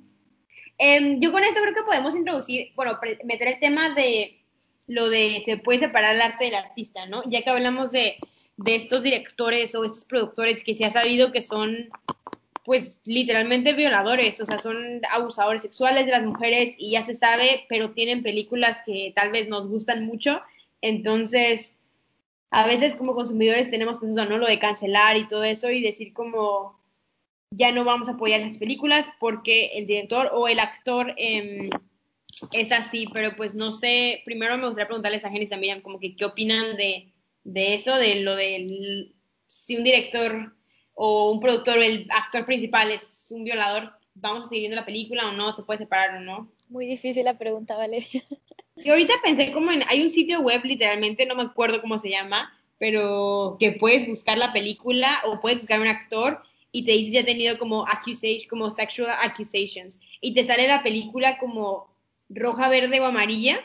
[0.84, 4.42] Eh, yo con esto creo que podemos introducir, bueno, meter el tema de
[4.88, 7.22] lo de se puede separar el arte del artista, ¿no?
[7.30, 8.16] Ya que hablamos de,
[8.56, 11.88] de estos directores o estos productores que se ha sabido que son
[12.64, 17.64] pues literalmente violadores, o sea, son abusadores sexuales de las mujeres y ya se sabe,
[17.68, 20.42] pero tienen películas que tal vez nos gustan mucho.
[20.80, 21.78] Entonces,
[22.50, 24.36] a veces como consumidores tenemos pues eso, ¿no?
[24.36, 26.76] Lo de cancelar y todo eso y decir como
[27.54, 31.68] ya no vamos a apoyar las películas porque el director o el actor eh,
[32.52, 35.80] es así, pero pues no sé, primero me gustaría preguntarles a Jenny y a Miriam
[35.82, 37.12] como que qué opinan de,
[37.44, 39.14] de eso, de lo del
[39.46, 40.54] si un director
[40.94, 44.86] o un productor o el actor principal es un violador, vamos a seguir viendo la
[44.86, 46.50] película o no, se puede separar o no.
[46.68, 48.24] Muy difícil la pregunta, Valeria.
[48.76, 52.10] Yo ahorita pensé como en, hay un sitio web literalmente, no me acuerdo cómo se
[52.10, 56.42] llama, pero que puedes buscar la película o puedes buscar un actor
[56.72, 60.82] y te dice si ha tenido como accusation, como sexual accusations y te sale la
[60.82, 61.94] película como
[62.28, 63.60] roja, verde o amarilla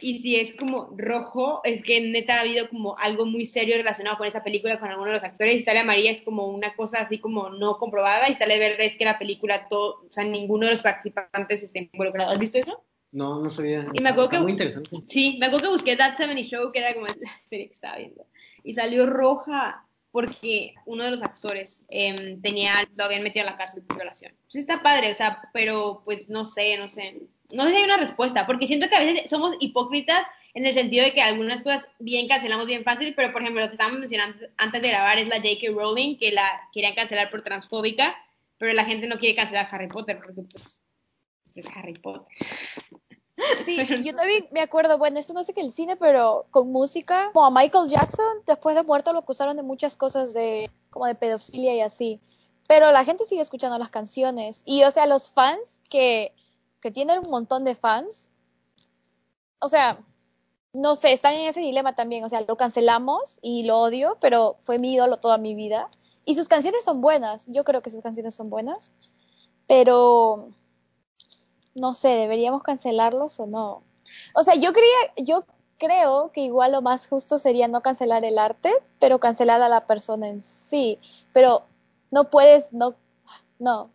[0.00, 4.18] y si es como rojo, es que neta ha habido como algo muy serio relacionado
[4.18, 6.98] con esa película, con alguno de los actores, y sale amarilla es como una cosa
[6.98, 10.66] así como no comprobada, y sale verde es que la película, todo, o sea, ninguno
[10.66, 12.32] de los participantes está involucrado.
[12.32, 12.82] ¿Has visto eso?
[13.12, 13.84] No, no sabía.
[13.92, 14.90] Y me acuerdo que- muy interesante.
[15.06, 17.14] Sí, me acuerdo que busqué That 70 Show, que era como la
[17.46, 18.26] serie que estaba viendo,
[18.64, 23.56] y salió roja porque uno de los actores em, tenía, lo habían metido a la
[23.56, 24.32] cárcel por violación.
[24.46, 27.22] Sí está padre, o sea, pero pues no sé, no sé.
[27.50, 30.74] No sé si hay una respuesta, porque siento que a veces somos hipócritas en el
[30.74, 34.00] sentido de que algunas cosas bien cancelamos bien fácil, pero por ejemplo lo que estábamos
[34.00, 35.72] mencionando antes de grabar es la J.K.
[35.74, 38.14] Rowling, que la querían cancelar por transfóbica,
[38.58, 40.78] pero la gente no quiere cancelar Harry Potter porque pues
[41.56, 42.36] es Harry Potter.
[43.64, 47.30] Sí, yo también me acuerdo, bueno, esto no sé que el cine, pero con música,
[47.32, 51.14] como a Michael Jackson, después de muerto lo acusaron de muchas cosas de, como de
[51.14, 52.20] pedofilia y así.
[52.68, 54.62] Pero la gente sigue escuchando las canciones.
[54.64, 56.32] Y, o sea, los fans que,
[56.80, 58.28] que tienen un montón de fans,
[59.58, 59.98] o sea,
[60.72, 62.24] no sé, están en ese dilema también.
[62.24, 65.88] O sea, lo cancelamos y lo odio, pero fue mi ídolo toda mi vida.
[66.24, 68.92] Y sus canciones son buenas, yo creo que sus canciones son buenas,
[69.66, 70.50] pero
[71.74, 73.82] no sé, deberíamos cancelarlos o no.
[74.34, 75.44] O sea, yo creía, yo
[75.78, 79.86] creo que igual lo más justo sería no cancelar el arte, pero cancelar a la
[79.86, 80.98] persona en sí.
[81.32, 81.64] Pero
[82.10, 82.94] no puedes, no,
[83.58, 83.90] no.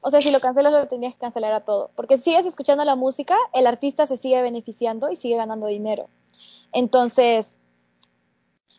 [0.00, 2.84] O sea, si lo cancelas lo tendrías que cancelar a todo, porque si sigues escuchando
[2.84, 6.08] la música, el artista se sigue beneficiando y sigue ganando dinero.
[6.72, 7.56] Entonces,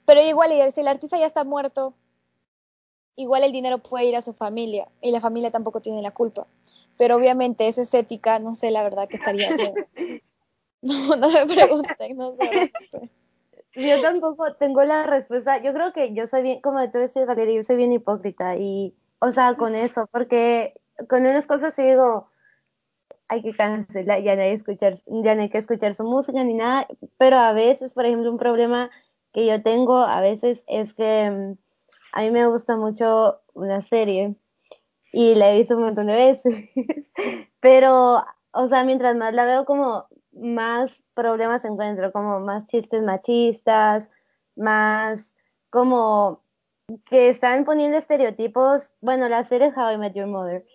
[0.05, 1.93] pero igual si el artista ya está muerto,
[3.15, 6.45] igual el dinero puede ir a su familia y la familia tampoco tiene la culpa.
[6.97, 9.73] Pero obviamente eso es ética, no sé la verdad que estaría bien.
[10.81, 12.71] No, no me pregunten, no sé.
[13.75, 15.61] Yo tampoco tengo la respuesta.
[15.61, 18.93] Yo creo que yo soy bien, como tú decías, Valeria, yo soy bien hipócrita y,
[19.19, 20.79] o sea, con eso, porque
[21.09, 22.29] con unas cosas sí digo,
[23.27, 26.53] hay que cancelar, ya no hay, escuchar, ya no hay que escuchar su música ni
[26.53, 26.87] nada,
[27.17, 28.91] pero a veces, por ejemplo, un problema
[29.33, 31.57] que yo tengo a veces es que mm,
[32.13, 34.35] a mí me gusta mucho una serie
[35.15, 36.69] y la he visto un montón de veces,
[37.61, 44.09] pero, o sea, mientras más la veo como más problemas encuentro, como más chistes machistas,
[44.57, 45.33] más
[45.69, 46.41] como
[47.05, 50.65] que están poniendo estereotipos, bueno, la serie How I Met Your Mother,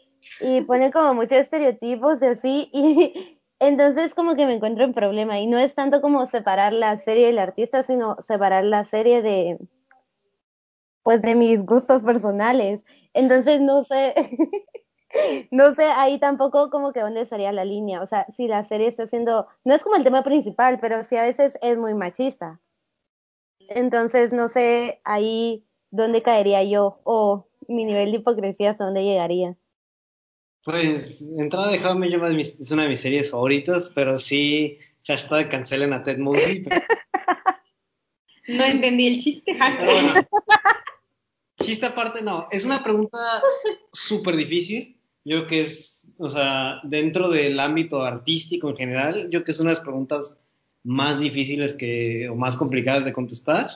[0.41, 5.39] y ponen como muchos estereotipos y así, y entonces como que me encuentro en problema,
[5.39, 9.59] y no es tanto como separar la serie del artista, sino separar la serie de,
[11.03, 12.83] pues de mis gustos personales,
[13.15, 14.15] entonces no sé,
[15.51, 18.87] no sé ahí tampoco como que dónde estaría la línea, o sea, si la serie
[18.89, 22.61] está haciendo, no es como el tema principal, pero sí a veces es muy machista.
[23.69, 29.57] Entonces no sé ahí dónde caería yo o mi nivel de hipocresía hasta dónde llegaría.
[30.65, 34.19] Pues, entrada de How I Met es mis- es una de mis series favoritas, pero
[34.19, 36.65] sí, hashtag cancelen a Ted Mosby.
[36.65, 36.83] pero-
[38.49, 39.87] No entendí el chiste, Pero hashtag.
[39.87, 40.29] bueno,
[41.71, 43.19] chiste aparte, no, es una pregunta
[43.93, 44.97] súper difícil.
[45.25, 49.53] Yo creo que es, o sea, dentro del ámbito artístico en general, yo creo que
[49.53, 50.37] es una de las preguntas
[50.83, 53.69] más difíciles que, o más complicadas de contestar.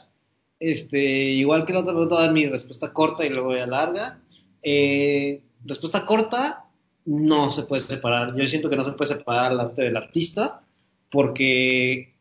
[0.59, 3.61] Este, igual que la otra pregunta, voy a dar mi respuesta corta y luego voy
[3.61, 4.21] a larga.
[4.63, 6.69] Eh, respuesta corta,
[7.05, 8.35] no se puede separar.
[8.35, 10.65] Yo siento que no se puede separar el arte del artista,
[11.11, 12.17] porque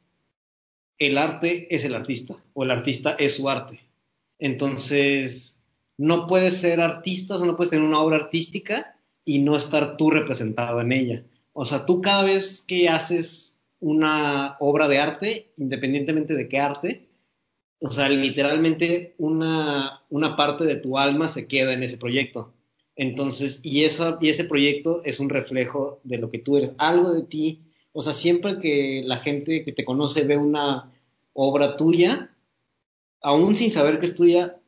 [1.00, 3.80] el arte es el artista, o el artista es su arte.
[4.38, 5.53] Entonces,
[5.98, 9.98] no puedes ser artista, o sea, no puedes tener una obra artística y no estar
[9.98, 11.26] tú representado en ella.
[11.54, 17.10] O sea, tú cada vez que haces una obra de arte, independientemente de qué arte,
[17.80, 22.54] o sea, literalmente una, una parte de tu alma se queda en ese proyecto.
[22.96, 27.14] Entonces, y, esa, y ese proyecto es un reflejo de lo que tú eres, algo
[27.14, 27.62] de ti.
[27.92, 30.92] O sea, siempre que la gente que te conoce ve una
[31.34, 32.36] obra tuya,
[33.22, 34.60] aún sin saber que es tuya,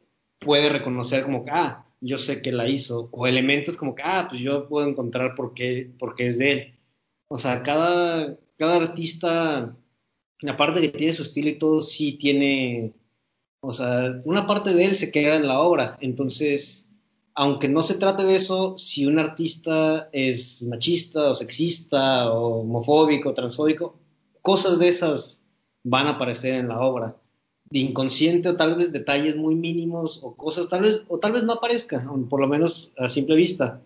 [0.46, 4.28] puede reconocer como que, ah, yo sé que la hizo, o elementos como que, ah,
[4.30, 6.80] pues yo puedo encontrar por qué, por qué es de él.
[7.28, 9.76] O sea, cada, cada artista,
[10.48, 12.93] aparte que tiene su estilo y todo, sí tiene,
[13.62, 15.98] O sea, una parte de él se queda en la obra.
[16.02, 16.88] Entonces,
[17.36, 23.34] aunque no se trate de eso, si un artista es machista o sexista o homofóbico
[23.34, 24.00] transfóbico,
[24.41, 25.41] cosas de esas
[25.84, 27.18] van a aparecer en la obra.
[27.80, 31.53] Inconsciente o tal vez detalles muy mínimos o cosas, tal vez, o tal vez no
[31.53, 33.82] aparezca, por lo menos a simple vista.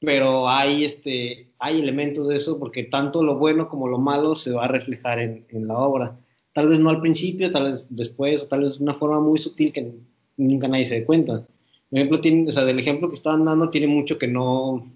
[0.00, 4.52] Pero hay este, hay elementos de eso porque tanto lo bueno como lo malo se
[4.52, 6.18] va a reflejar en, la obra.
[6.52, 9.38] Tal vez no al principio, tal vez después, o tal vez de una forma muy
[9.38, 9.92] sutil que
[10.36, 11.46] nunca nadie se dé cuenta.
[11.90, 14.92] Por ejemplo, tiene, o sea, del ejemplo que estaban dando, tiene mucho que no,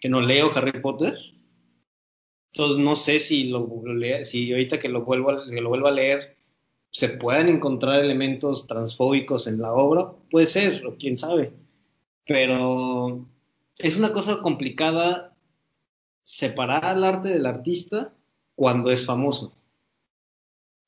[0.00, 1.16] que no leo Harry Potter.
[2.52, 5.92] Entonces no sé si lo, lea, si ahorita que lo vuelvo que lo vuelvo a
[5.92, 6.36] leer
[6.94, 11.52] se puedan encontrar elementos transfóbicos en la obra, puede ser, o quién sabe.
[12.24, 13.26] Pero
[13.78, 15.34] es una cosa complicada
[16.22, 18.14] separar el arte del artista
[18.54, 19.56] cuando es famoso.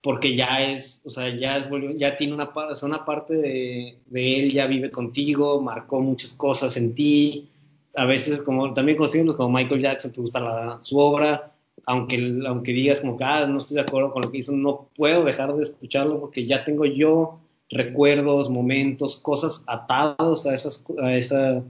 [0.01, 4.39] Porque ya es, o sea, ya es, ya tiene una, o una parte de, de,
[4.39, 7.51] él, ya vive contigo, marcó muchas cosas en ti,
[7.97, 11.56] a veces como, también conocidos como Michael Jackson, te gusta la, su obra,
[11.87, 14.89] aunque, aunque digas como que, ah, no estoy de acuerdo con lo que hizo, no
[14.97, 21.17] puedo dejar de escucharlo porque ya tengo yo recuerdos, momentos, cosas atados a esas, a
[21.17, 21.65] esa,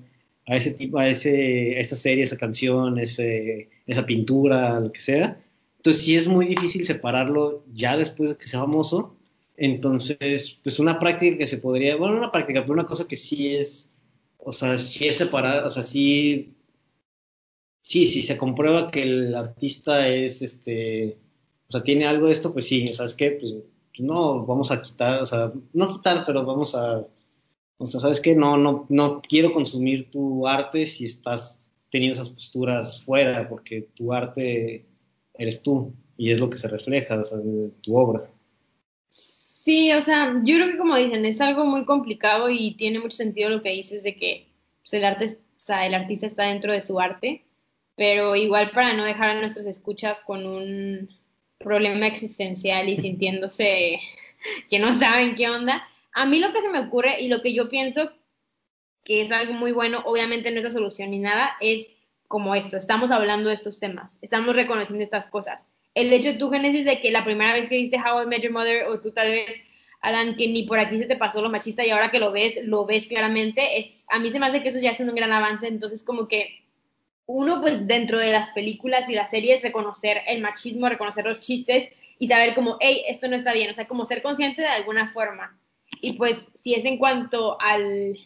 [0.47, 5.39] a ese tipo, a ese, a esa serie, esa canción, esa pintura, lo que sea
[5.87, 9.15] entonces sí es muy difícil separarlo ya después de que sea famoso.
[9.57, 13.55] Entonces, pues una práctica que se podría, bueno, una práctica, pero una cosa que sí
[13.55, 13.89] es,
[14.39, 16.56] o sea, sí es separada, o sea, sí,
[17.87, 21.19] sí, sí se comprueba que el artista es, este,
[21.69, 23.31] o sea, tiene algo de esto, pues sí, ¿sabes qué?
[23.31, 23.55] Pues
[24.01, 27.07] no, vamos a quitar, o sea, no quitar, pero vamos a,
[27.79, 28.35] o sea, ¿sabes qué?
[28.35, 34.13] No, no, no quiero consumir tu arte si estás teniendo esas posturas fuera, porque tu
[34.13, 34.85] arte
[35.35, 38.29] eres tú y es lo que se refleja en tu obra.
[39.11, 43.17] Sí, o sea, yo creo que como dicen, es algo muy complicado y tiene mucho
[43.17, 44.49] sentido lo que dices de que
[44.81, 47.46] pues, el, arte, o sea, el artista está dentro de su arte,
[47.97, 51.09] pero igual para no dejar a nuestros escuchas con un
[51.59, 53.99] problema existencial y sintiéndose
[54.69, 57.53] que no saben qué onda, a mí lo que se me ocurre y lo que
[57.53, 58.13] yo pienso
[59.07, 61.93] que es algo muy bueno, obviamente no es la solución ni nada, es
[62.27, 65.67] como esto, estamos hablando de estos temas, estamos reconociendo estas cosas.
[65.95, 68.43] El hecho de tu génesis de que la primera vez que viste How I Met
[68.43, 69.63] Your Mother o tú tal vez,
[70.01, 72.59] Alan, que ni por aquí se te pasó lo machista y ahora que lo ves,
[72.65, 75.33] lo ves claramente, es, a mí se me hace que eso ya es un gran
[75.33, 76.66] avance, entonces como que
[77.27, 81.91] uno pues dentro de las películas y las series reconocer el machismo, reconocer los chistes
[82.19, 85.13] y saber como, hey, esto no está bien, o sea, como ser consciente de alguna
[85.13, 85.59] forma.
[86.01, 88.19] Y pues si es en cuanto al,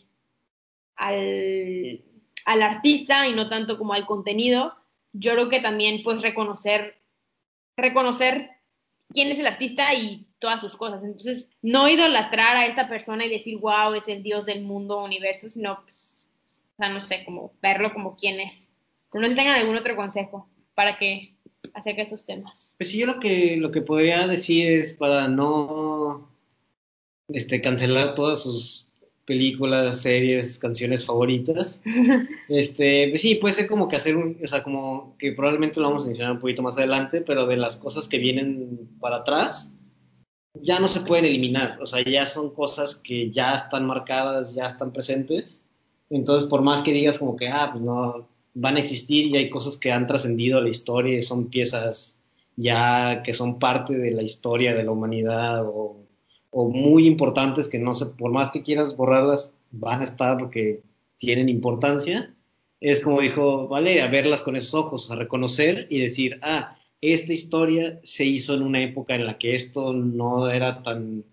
[0.96, 2.02] al
[2.44, 4.74] al artista y no tanto como al contenido,
[5.12, 6.98] yo creo que también pues reconocer,
[7.76, 8.50] reconocer
[9.12, 11.02] quién es el artista y todas sus cosas.
[11.02, 15.50] Entonces, no idolatrar a esta persona y decir, wow, es el dios del mundo, universo,
[15.50, 18.69] sino, pues, o sea, no sé, como verlo como quién es.
[19.10, 21.34] Pero no sé si tengan algún otro consejo para que
[21.74, 22.74] acerca de esos temas.
[22.78, 26.30] Pues sí, yo lo que, lo que podría decir es para no
[27.28, 28.90] este, cancelar todas sus
[29.30, 31.80] películas, series, canciones favoritas.
[32.48, 35.86] Este, pues sí, puede ser como que hacer un, o sea, como que probablemente lo
[35.86, 39.72] vamos a mencionar un poquito más adelante, pero de las cosas que vienen para atrás,
[40.54, 44.66] ya no se pueden eliminar, o sea, ya son cosas que ya están marcadas, ya
[44.66, 45.62] están presentes.
[46.10, 49.50] Entonces, por más que digas como que, ah, pues no, van a existir y hay
[49.50, 52.18] cosas que han trascendido a la historia y son piezas
[52.56, 56.00] ya que son parte de la historia de la humanidad o
[56.52, 60.82] muy importantes que no sé, por más que quieras borrarlas, van a estar porque
[61.18, 62.34] tienen importancia,
[62.80, 67.32] es como dijo, vale, a verlas con esos ojos, a reconocer y decir, ah, esta
[67.32, 71.24] historia se hizo en una época en la que esto no era tan,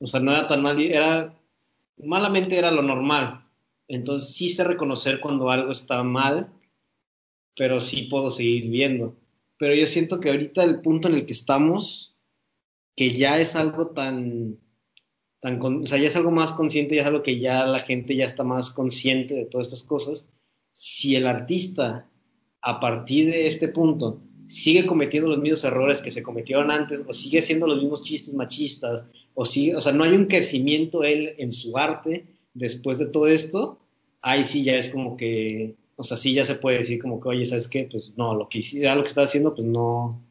[0.00, 1.32] o sea, no era tan mal,
[1.98, 3.44] malamente era lo normal.
[3.88, 6.52] Entonces sí sé reconocer cuando algo está mal,
[7.56, 9.16] pero sí puedo seguir viendo.
[9.58, 12.16] Pero yo siento que ahorita el punto en el que estamos
[12.96, 14.58] que ya es algo tan,
[15.40, 18.16] tan o sea, ya es algo más consciente, ya es algo que ya la gente
[18.16, 20.28] ya está más consciente de todas estas cosas.
[20.72, 22.08] Si el artista,
[22.62, 27.12] a partir de este punto, sigue cometiendo los mismos errores que se cometieron antes, o
[27.12, 29.04] sigue haciendo los mismos chistes machistas,
[29.34, 33.26] o sigue, o sea, no hay un crecimiento él en su arte después de todo
[33.26, 33.78] esto,
[34.22, 37.28] ahí sí ya es como que, o sea, sí ya se puede decir como que,
[37.30, 37.88] oye, ¿sabes qué?
[37.90, 40.22] Pues no, lo que, ya lo que está haciendo, pues no,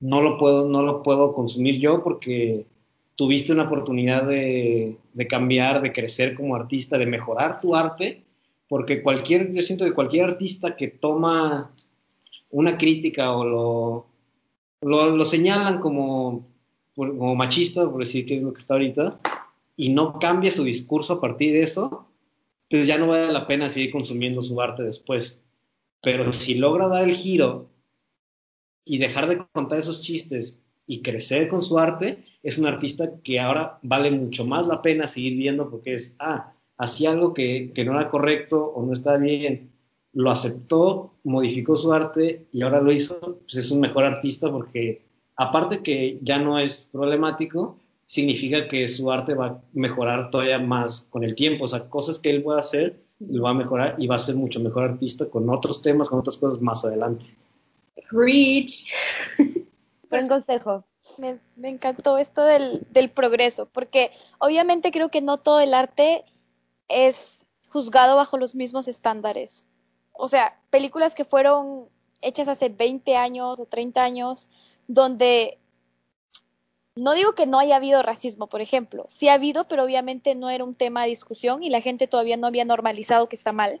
[0.00, 2.66] no lo puedo, no lo puedo consumir yo porque
[3.16, 8.24] tuviste una oportunidad de, cambiar, de crecer como artista, de mejorar tu arte,
[8.68, 11.72] porque cualquier, yo siento que cualquier artista que toma
[12.50, 14.06] una crítica o lo,
[14.80, 16.44] lo, señalan como,
[16.94, 19.20] como machista, por decir que es lo que está ahorita,
[19.76, 22.06] y no cambia su discurso a partir de eso,
[22.70, 25.40] pues ya no vale la pena seguir consumiendo su arte después.
[26.02, 27.70] Pero si logra dar el giro
[28.84, 33.40] y dejar de contar esos chistes y crecer con su arte, es un artista que
[33.40, 37.84] ahora vale mucho más la pena seguir viendo porque es, ah, hacía algo que, que
[37.84, 39.70] no era correcto o no está bien,
[40.12, 45.02] lo aceptó, modificó su arte y ahora lo hizo, pues es un mejor artista porque
[45.36, 47.78] aparte que ya no es problemático,
[48.14, 52.16] significa que su arte va a mejorar todavía más con el tiempo, o sea, cosas
[52.20, 55.28] que él pueda hacer, lo va a mejorar y va a ser mucho mejor artista
[55.28, 57.36] con otros temas, con otras cosas más adelante.
[58.12, 58.92] Rich.
[60.10, 60.84] Buen consejo.
[61.18, 66.24] Me, me encantó esto del, del progreso, porque obviamente creo que no todo el arte
[66.86, 69.66] es juzgado bajo los mismos estándares.
[70.12, 71.88] O sea, películas que fueron
[72.20, 74.48] hechas hace 20 años o 30 años,
[74.86, 75.58] donde
[76.96, 80.50] no digo que no haya habido racismo, por ejemplo, sí ha habido, pero obviamente no
[80.50, 83.80] era un tema de discusión y la gente todavía no había normalizado que está mal.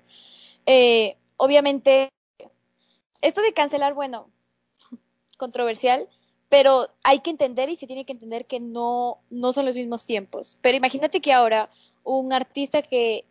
[0.66, 2.10] Eh, obviamente,
[3.20, 4.30] esto de cancelar, bueno,
[5.38, 6.08] controversial,
[6.48, 10.06] pero hay que entender y se tiene que entender que no, no son los mismos
[10.06, 10.58] tiempos.
[10.60, 11.70] Pero imagínate que ahora
[12.02, 13.24] un artista que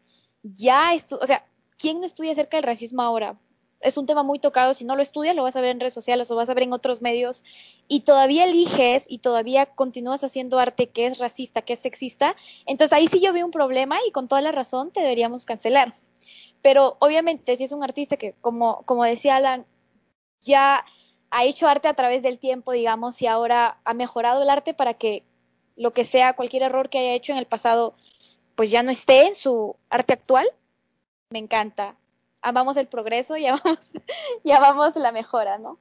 [0.44, 1.46] ya estudia, o sea,
[1.78, 3.38] ¿quién no estudia acerca del racismo ahora?
[3.84, 5.94] Es un tema muy tocado, si no lo estudias lo vas a ver en redes
[5.94, 7.44] sociales o vas a ver en otros medios
[7.88, 12.94] y todavía eliges y todavía continúas haciendo arte que es racista, que es sexista, entonces
[12.94, 15.94] ahí sí yo veo un problema y con toda la razón te deberíamos cancelar.
[16.62, 19.66] Pero obviamente si es un artista que, como, como decía Alan,
[20.40, 20.86] ya
[21.30, 24.94] ha hecho arte a través del tiempo, digamos, y ahora ha mejorado el arte para
[24.94, 25.24] que
[25.76, 27.96] lo que sea, cualquier error que haya hecho en el pasado,
[28.56, 30.48] pues ya no esté en su arte actual,
[31.30, 31.96] me encanta.
[32.44, 33.94] Amamos el progreso y amamos,
[34.44, 35.80] y amamos la mejora, ¿no?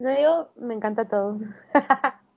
[0.00, 1.38] No, yo me encanta todo.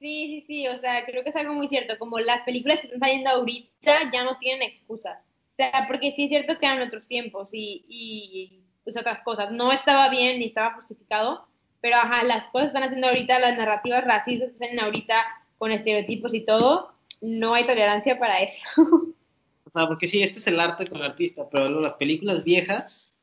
[0.00, 2.88] Sí, sí, sí, o sea, creo que es algo muy cierto, como las películas que
[2.88, 5.24] están saliendo ahorita ya no tienen excusas.
[5.24, 9.50] O sea, porque sí es cierto que eran otros tiempos y, y pues otras cosas.
[9.50, 11.48] No estaba bien ni estaba justificado,
[11.80, 15.24] pero ajá, las cosas que están haciendo ahorita, las narrativas racistas que están ahorita
[15.56, 16.92] con estereotipos y todo,
[17.22, 18.68] no hay tolerancia para eso.
[19.74, 23.16] Sea, porque sí, este es el arte con el artista, pero las películas viejas,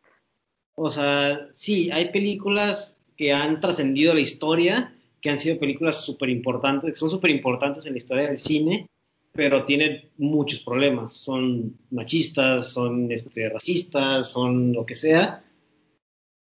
[0.76, 6.30] o sea, sí, hay películas que han trascendido la historia, que han sido películas súper
[6.30, 8.88] importantes, que son súper importantes en la historia del cine,
[9.32, 11.14] pero tienen muchos problemas.
[11.14, 15.46] Son machistas, son este, racistas, son lo que sea,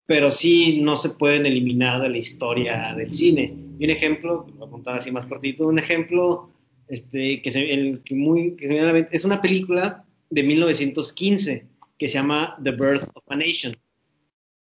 [0.07, 3.55] pero sí no se pueden eliminar de la historia del cine.
[3.79, 6.49] Y un ejemplo, lo voy a contar así más cortito, un ejemplo
[6.91, 11.67] este, que, se, muy, que es una película de 1915
[11.97, 13.77] que se llama The Birth of a Nation.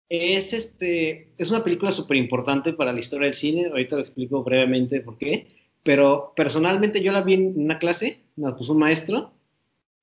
[0.10, 4.44] Es, este, es una película súper importante para la historia del cine, ahorita lo explico
[4.44, 5.48] brevemente por qué,
[5.84, 9.34] pero personalmente yo la vi en una clase, la puso un maestro,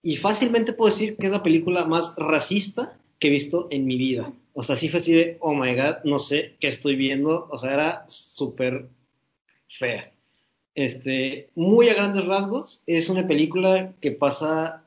[0.03, 3.97] y fácilmente puedo decir que es la película más racista que he visto en mi
[3.97, 4.33] vida.
[4.53, 7.59] O sea, sí fue así de, oh my god, no sé qué estoy viendo, o
[7.59, 8.89] sea, era súper
[9.69, 10.16] fea.
[10.77, 14.85] Este, muy a grandes rasgos, es una película que pasa,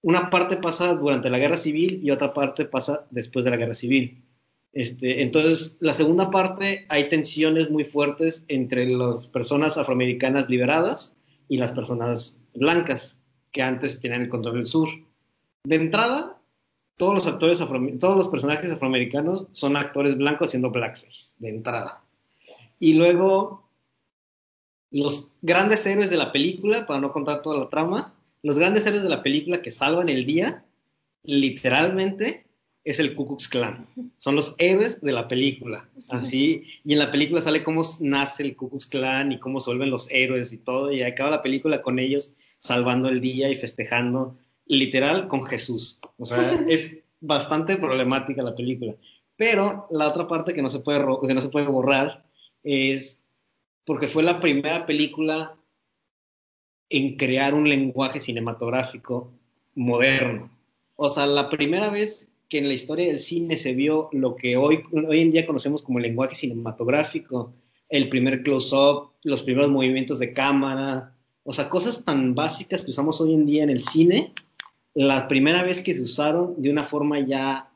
[0.00, 3.74] una parte pasa durante la guerra civil y otra parte pasa después de la guerra
[3.74, 4.24] civil.
[4.72, 11.14] Este, entonces, la segunda parte hay tensiones muy fuertes entre las personas afroamericanas liberadas
[11.46, 13.18] y las personas blancas
[13.52, 14.88] que antes tenían el control del sur.
[15.64, 16.40] De entrada,
[16.96, 17.58] todos los actores
[17.98, 22.02] todos los personajes afroamericanos son actores blancos haciendo blackface, de entrada.
[22.80, 23.67] Y luego,
[24.90, 29.02] los grandes héroes de la película, para no contar toda la trama, los grandes héroes
[29.02, 30.64] de la película que salvan el día,
[31.22, 32.46] literalmente,
[32.84, 33.86] es el Ku Klux Klan.
[34.16, 35.88] Son los héroes de la película.
[36.08, 39.70] Así, y en la película sale cómo nace el Ku Klux Klan y cómo se
[39.70, 43.56] vuelven los héroes y todo, y acaba la película con ellos salvando el día y
[43.56, 45.98] festejando, literal, con Jesús.
[46.16, 48.94] O sea, es bastante problemática la película.
[49.36, 52.24] Pero la otra parte que no se puede, que no se puede borrar
[52.62, 53.22] es
[53.88, 55.56] porque fue la primera película
[56.90, 59.32] en crear un lenguaje cinematográfico
[59.74, 60.50] moderno.
[60.94, 64.58] O sea, la primera vez que en la historia del cine se vio lo que
[64.58, 67.54] hoy, hoy en día conocemos como el lenguaje cinematográfico,
[67.88, 71.14] el primer close-up, los primeros movimientos de cámara,
[71.44, 74.34] o sea, cosas tan básicas que usamos hoy en día en el cine,
[74.92, 77.70] la primera vez que se usaron de una forma ya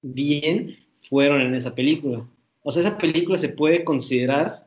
[0.00, 0.76] bien
[1.08, 2.24] fueron en esa película.
[2.62, 4.63] O sea, esa película se puede considerar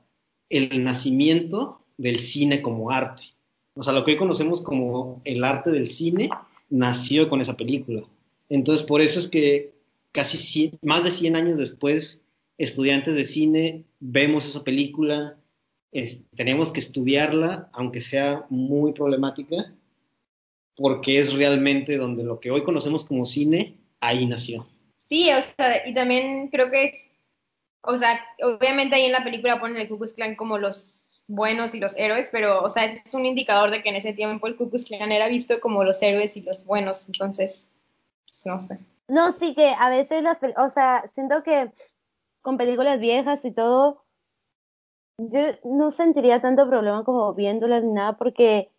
[0.49, 3.23] el nacimiento del cine como arte.
[3.73, 6.29] O sea, lo que hoy conocemos como el arte del cine
[6.69, 8.03] nació con esa película.
[8.49, 9.73] Entonces, por eso es que
[10.11, 12.21] casi 100, más de 100 años después,
[12.57, 15.37] estudiantes de cine vemos esa película,
[16.35, 19.73] tenemos que estudiarla, aunque sea muy problemática,
[20.75, 24.67] porque es realmente donde lo que hoy conocemos como cine, ahí nació.
[24.97, 27.06] Sí, o sea, y también creo que es,
[27.87, 31.73] o sea, obviamente ahí en la película ponen el Ku Klux Klan como los buenos
[31.73, 34.57] y los héroes, pero, o sea, es un indicador de que en ese tiempo el
[34.57, 37.69] Ku Klux Klan era visto como los héroes y los buenos, entonces,
[38.25, 38.79] pues, no sé.
[39.07, 41.71] No, sí que a veces las, o sea, siento que
[42.41, 44.03] con películas viejas y todo,
[45.17, 48.69] yo no sentiría tanto problema como viéndolas ni nada, porque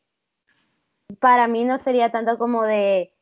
[1.19, 3.13] para mí no sería tanto como de,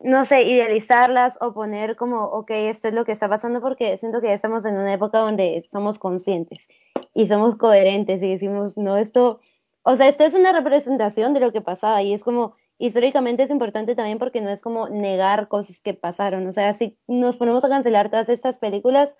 [0.00, 4.20] no sé, idealizarlas o poner como, ok, esto es lo que está pasando, porque siento
[4.20, 6.68] que ya estamos en una época donde somos conscientes
[7.14, 9.40] y somos coherentes y decimos, no, esto,
[9.82, 13.50] o sea, esto es una representación de lo que pasaba y es como, históricamente es
[13.50, 17.64] importante también porque no es como negar cosas que pasaron, o sea, si nos ponemos
[17.64, 19.14] a cancelar todas estas películas,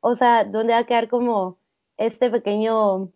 [0.00, 1.58] o sea, ¿dónde va a quedar como
[1.96, 3.10] este pequeño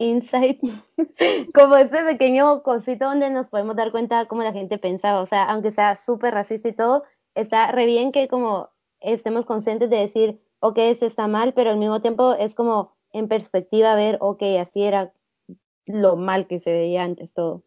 [0.00, 0.60] insight,
[1.54, 5.44] como este pequeño cosito donde nos podemos dar cuenta cómo la gente pensaba, o sea,
[5.44, 8.70] aunque sea súper racista y todo, está re bien que como
[9.00, 13.28] estemos conscientes de decir, ok, eso está mal, pero al mismo tiempo es como en
[13.28, 15.12] perspectiva ver, ok, así era
[15.86, 17.62] lo mal que se veía antes todo.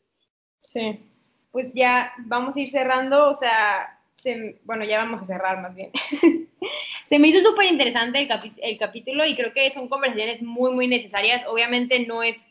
[0.59, 1.09] Sí,
[1.51, 3.99] pues ya vamos a ir cerrando, o sea,
[4.63, 5.91] bueno, ya vamos a cerrar más bien.
[7.08, 10.88] se me hizo súper interesante el, el, capítulo y creo que son conversaciones muy, muy
[10.88, 11.43] necesarias.
[11.47, 12.47] Obviamente no es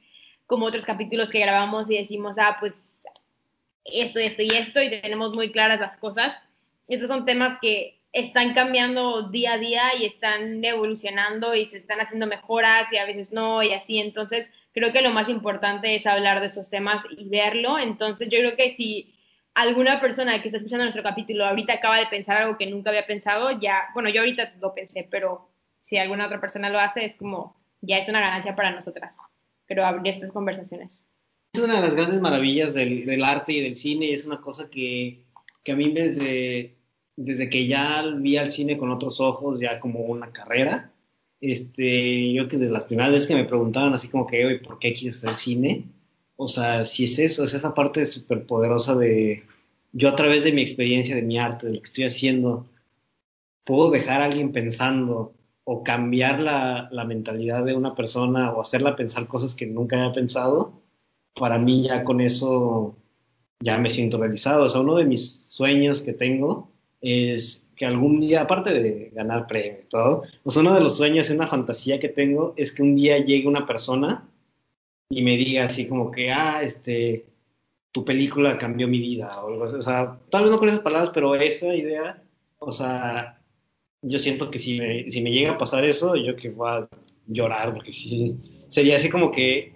[0.46, 3.04] como otros capítulos que grabamos y decimos, ah, pues
[3.84, 6.36] esto, esto y esto, y tenemos muy claras las cosas.
[6.88, 12.00] Estos son temas que están cambiando día a día y están evolucionando y se están
[12.00, 13.98] haciendo mejoras y a veces no y así.
[13.98, 17.78] Entonces, creo que lo más importante es hablar de esos temas y verlo.
[17.78, 19.11] Entonces, yo creo que si
[19.54, 23.06] alguna persona que está escuchando nuestro capítulo ahorita acaba de pensar algo que nunca había
[23.06, 25.48] pensado, ya, bueno, yo ahorita lo pensé, pero
[25.80, 29.16] si alguna otra persona lo hace, es como, ya es una ganancia para nosotras,
[29.66, 31.04] pero abrir estas conversaciones.
[31.52, 34.40] Es una de las grandes maravillas del, del arte y del cine, y es una
[34.40, 35.24] cosa que,
[35.62, 36.76] que a mí desde,
[37.16, 40.92] desde que ya vi al cine con otros ojos, ya como una carrera,
[41.40, 44.94] este, yo que desde las primeras veces que me preguntaban así como que, ¿por qué
[44.94, 45.84] quieres hacer cine?
[46.36, 49.44] O sea, si es eso, es esa parte súper poderosa de
[49.92, 52.66] yo a través de mi experiencia, de mi arte, de lo que estoy haciendo,
[53.64, 59.28] puedo dejar a alguien pensando o cambiar la, mentalidad de una persona o hacerla pensar
[59.28, 60.82] cosas que nunca había pensado,
[61.34, 62.96] para mí ya con eso
[63.60, 64.64] ya me siento realizado.
[64.64, 69.46] O sea, uno de mis sueños que tengo es que algún día, aparte de ganar
[69.46, 73.18] premios todo, pues uno de los sueños, una fantasía que tengo, es que un día
[73.18, 74.28] llegue una persona
[75.14, 77.26] y me diga así como que, ah, este,
[77.92, 79.76] tu película cambió mi vida o algo así.
[79.76, 82.22] O sea, tal vez no con esas palabras, pero esa idea,
[82.58, 83.38] o sea,
[84.00, 86.88] yo siento que si me, si me llega a pasar eso, yo que voy a
[87.26, 88.38] llorar, porque sí,
[88.68, 89.74] sería así como que,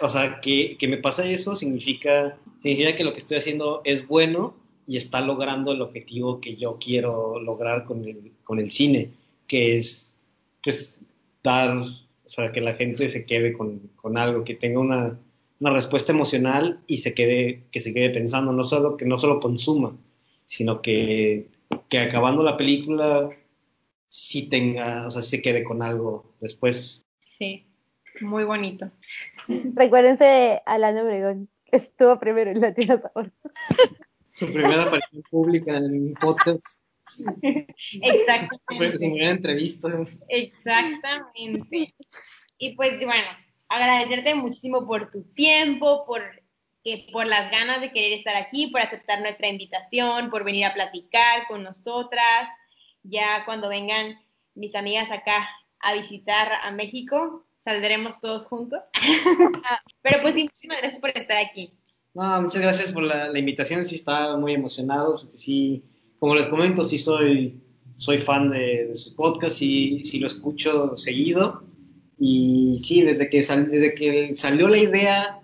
[0.00, 4.04] o sea, que, que me pasa eso significa, significa que lo que estoy haciendo es
[4.08, 9.12] bueno y está logrando el objetivo que yo quiero lograr con el, con el cine,
[9.46, 10.18] que es,
[10.60, 11.02] pues,
[11.44, 11.84] dar
[12.24, 15.18] o sea, que la gente se quede con, con algo, que tenga una,
[15.60, 19.40] una, respuesta emocional y se quede, que se quede pensando, no solo que no solo
[19.40, 19.96] consuma,
[20.46, 21.48] sino que,
[21.88, 23.30] que acabando la película
[24.08, 27.04] sí tenga, o sea, se quede con algo después.
[27.18, 27.66] Sí,
[28.20, 28.90] muy bonito.
[29.74, 33.32] Recuérdense de Alan Obregón, que estuvo primero en Latino Sabor.
[34.30, 36.83] Su primera aparición pública en un podcast.
[38.02, 38.98] Exactamente.
[38.98, 39.88] Primera entrevista.
[40.28, 41.94] Exactamente.
[42.58, 43.28] Y pues bueno,
[43.68, 46.22] agradecerte muchísimo por tu tiempo, por,
[46.82, 50.74] que, por las ganas de querer estar aquí, por aceptar nuestra invitación, por venir a
[50.74, 52.48] platicar con nosotras.
[53.02, 54.18] Ya cuando vengan
[54.54, 55.48] mis amigas acá
[55.80, 58.82] a visitar a México, saldremos todos juntos.
[60.02, 61.72] Pero pues muchísimas gracias por estar aquí.
[62.14, 65.82] No, muchas gracias por la, la invitación, sí estaba muy emocionado, sí,
[66.24, 67.60] como les comento, sí soy,
[67.96, 71.64] soy fan de, su podcast y sí lo escucho seguido.
[72.18, 75.42] Y sí, desde que, sal, desde que salió la idea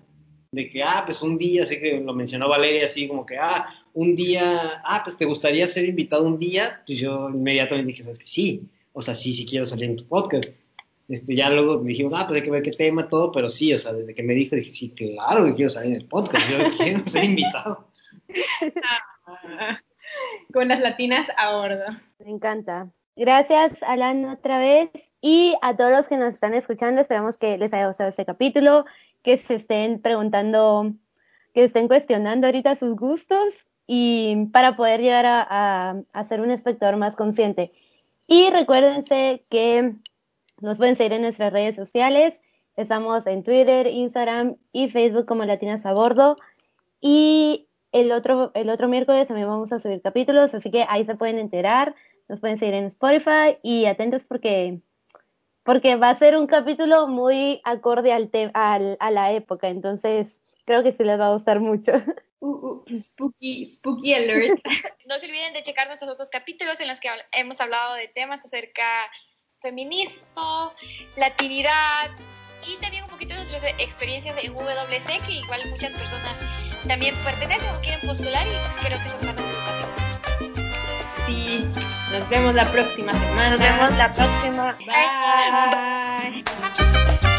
[0.53, 3.69] de que, ah, pues un día, sé que lo mencionó Valeria, así como que, ah,
[3.93, 8.19] un día, ah, pues te gustaría ser invitado un día, pues yo inmediatamente dije, ¿sabes
[8.19, 8.63] que Sí,
[8.95, 10.49] o sea, sí, sí quiero salir en tu podcast.
[11.11, 13.77] Este, ya luego dijimos, ah, pues hay que ver qué tema, todo, pero sí, o
[13.79, 16.57] sea, desde que me dijo, dije, sí, claro que quiero salir en el podcast, yo
[16.79, 17.87] quiero ser invitado.
[20.53, 21.85] Con las latinas a bordo.
[22.19, 22.89] Me encanta.
[23.17, 24.91] Gracias, Alan, otra vez.
[25.21, 28.85] Y a todos los que nos están escuchando, esperamos que les haya gustado este capítulo,
[29.23, 30.93] que se estén preguntando,
[31.53, 36.51] que estén cuestionando ahorita sus gustos y para poder llegar a, a, a ser un
[36.51, 37.73] espectador más consciente.
[38.27, 39.95] Y recuérdense que
[40.61, 42.41] nos pueden seguir en nuestras redes sociales.
[42.77, 46.37] Estamos en Twitter, Instagram y Facebook como Latinas a Bordo.
[47.01, 51.17] Y el otro, el otro miércoles también vamos a subir capítulos, así que ahí se
[51.17, 51.95] pueden enterar,
[52.29, 54.81] nos pueden seguir en Spotify y atentos porque,
[55.65, 60.83] porque va a ser un capítulo muy acorde al, al a la época, entonces creo
[60.83, 61.93] que sí les va a gustar mucho.
[62.43, 64.61] Uh, uh, spooky, spooky alert.
[65.07, 68.45] no se olviden de checar nuestros otros capítulos en los que hemos hablado de temas
[68.45, 69.11] acerca
[69.61, 70.73] feminismo,
[71.19, 72.11] latinidad
[72.67, 77.69] y también un poquito de nuestras experiencias en WC que igual muchas personas también pertenecen
[77.75, 79.91] o quieren postular y creo que son más educativos.
[81.27, 81.67] Sí,
[82.13, 83.51] nos vemos la próxima semana.
[83.51, 84.77] Nos vemos la próxima.
[84.87, 86.43] Bye.
[86.43, 87.30] Bye.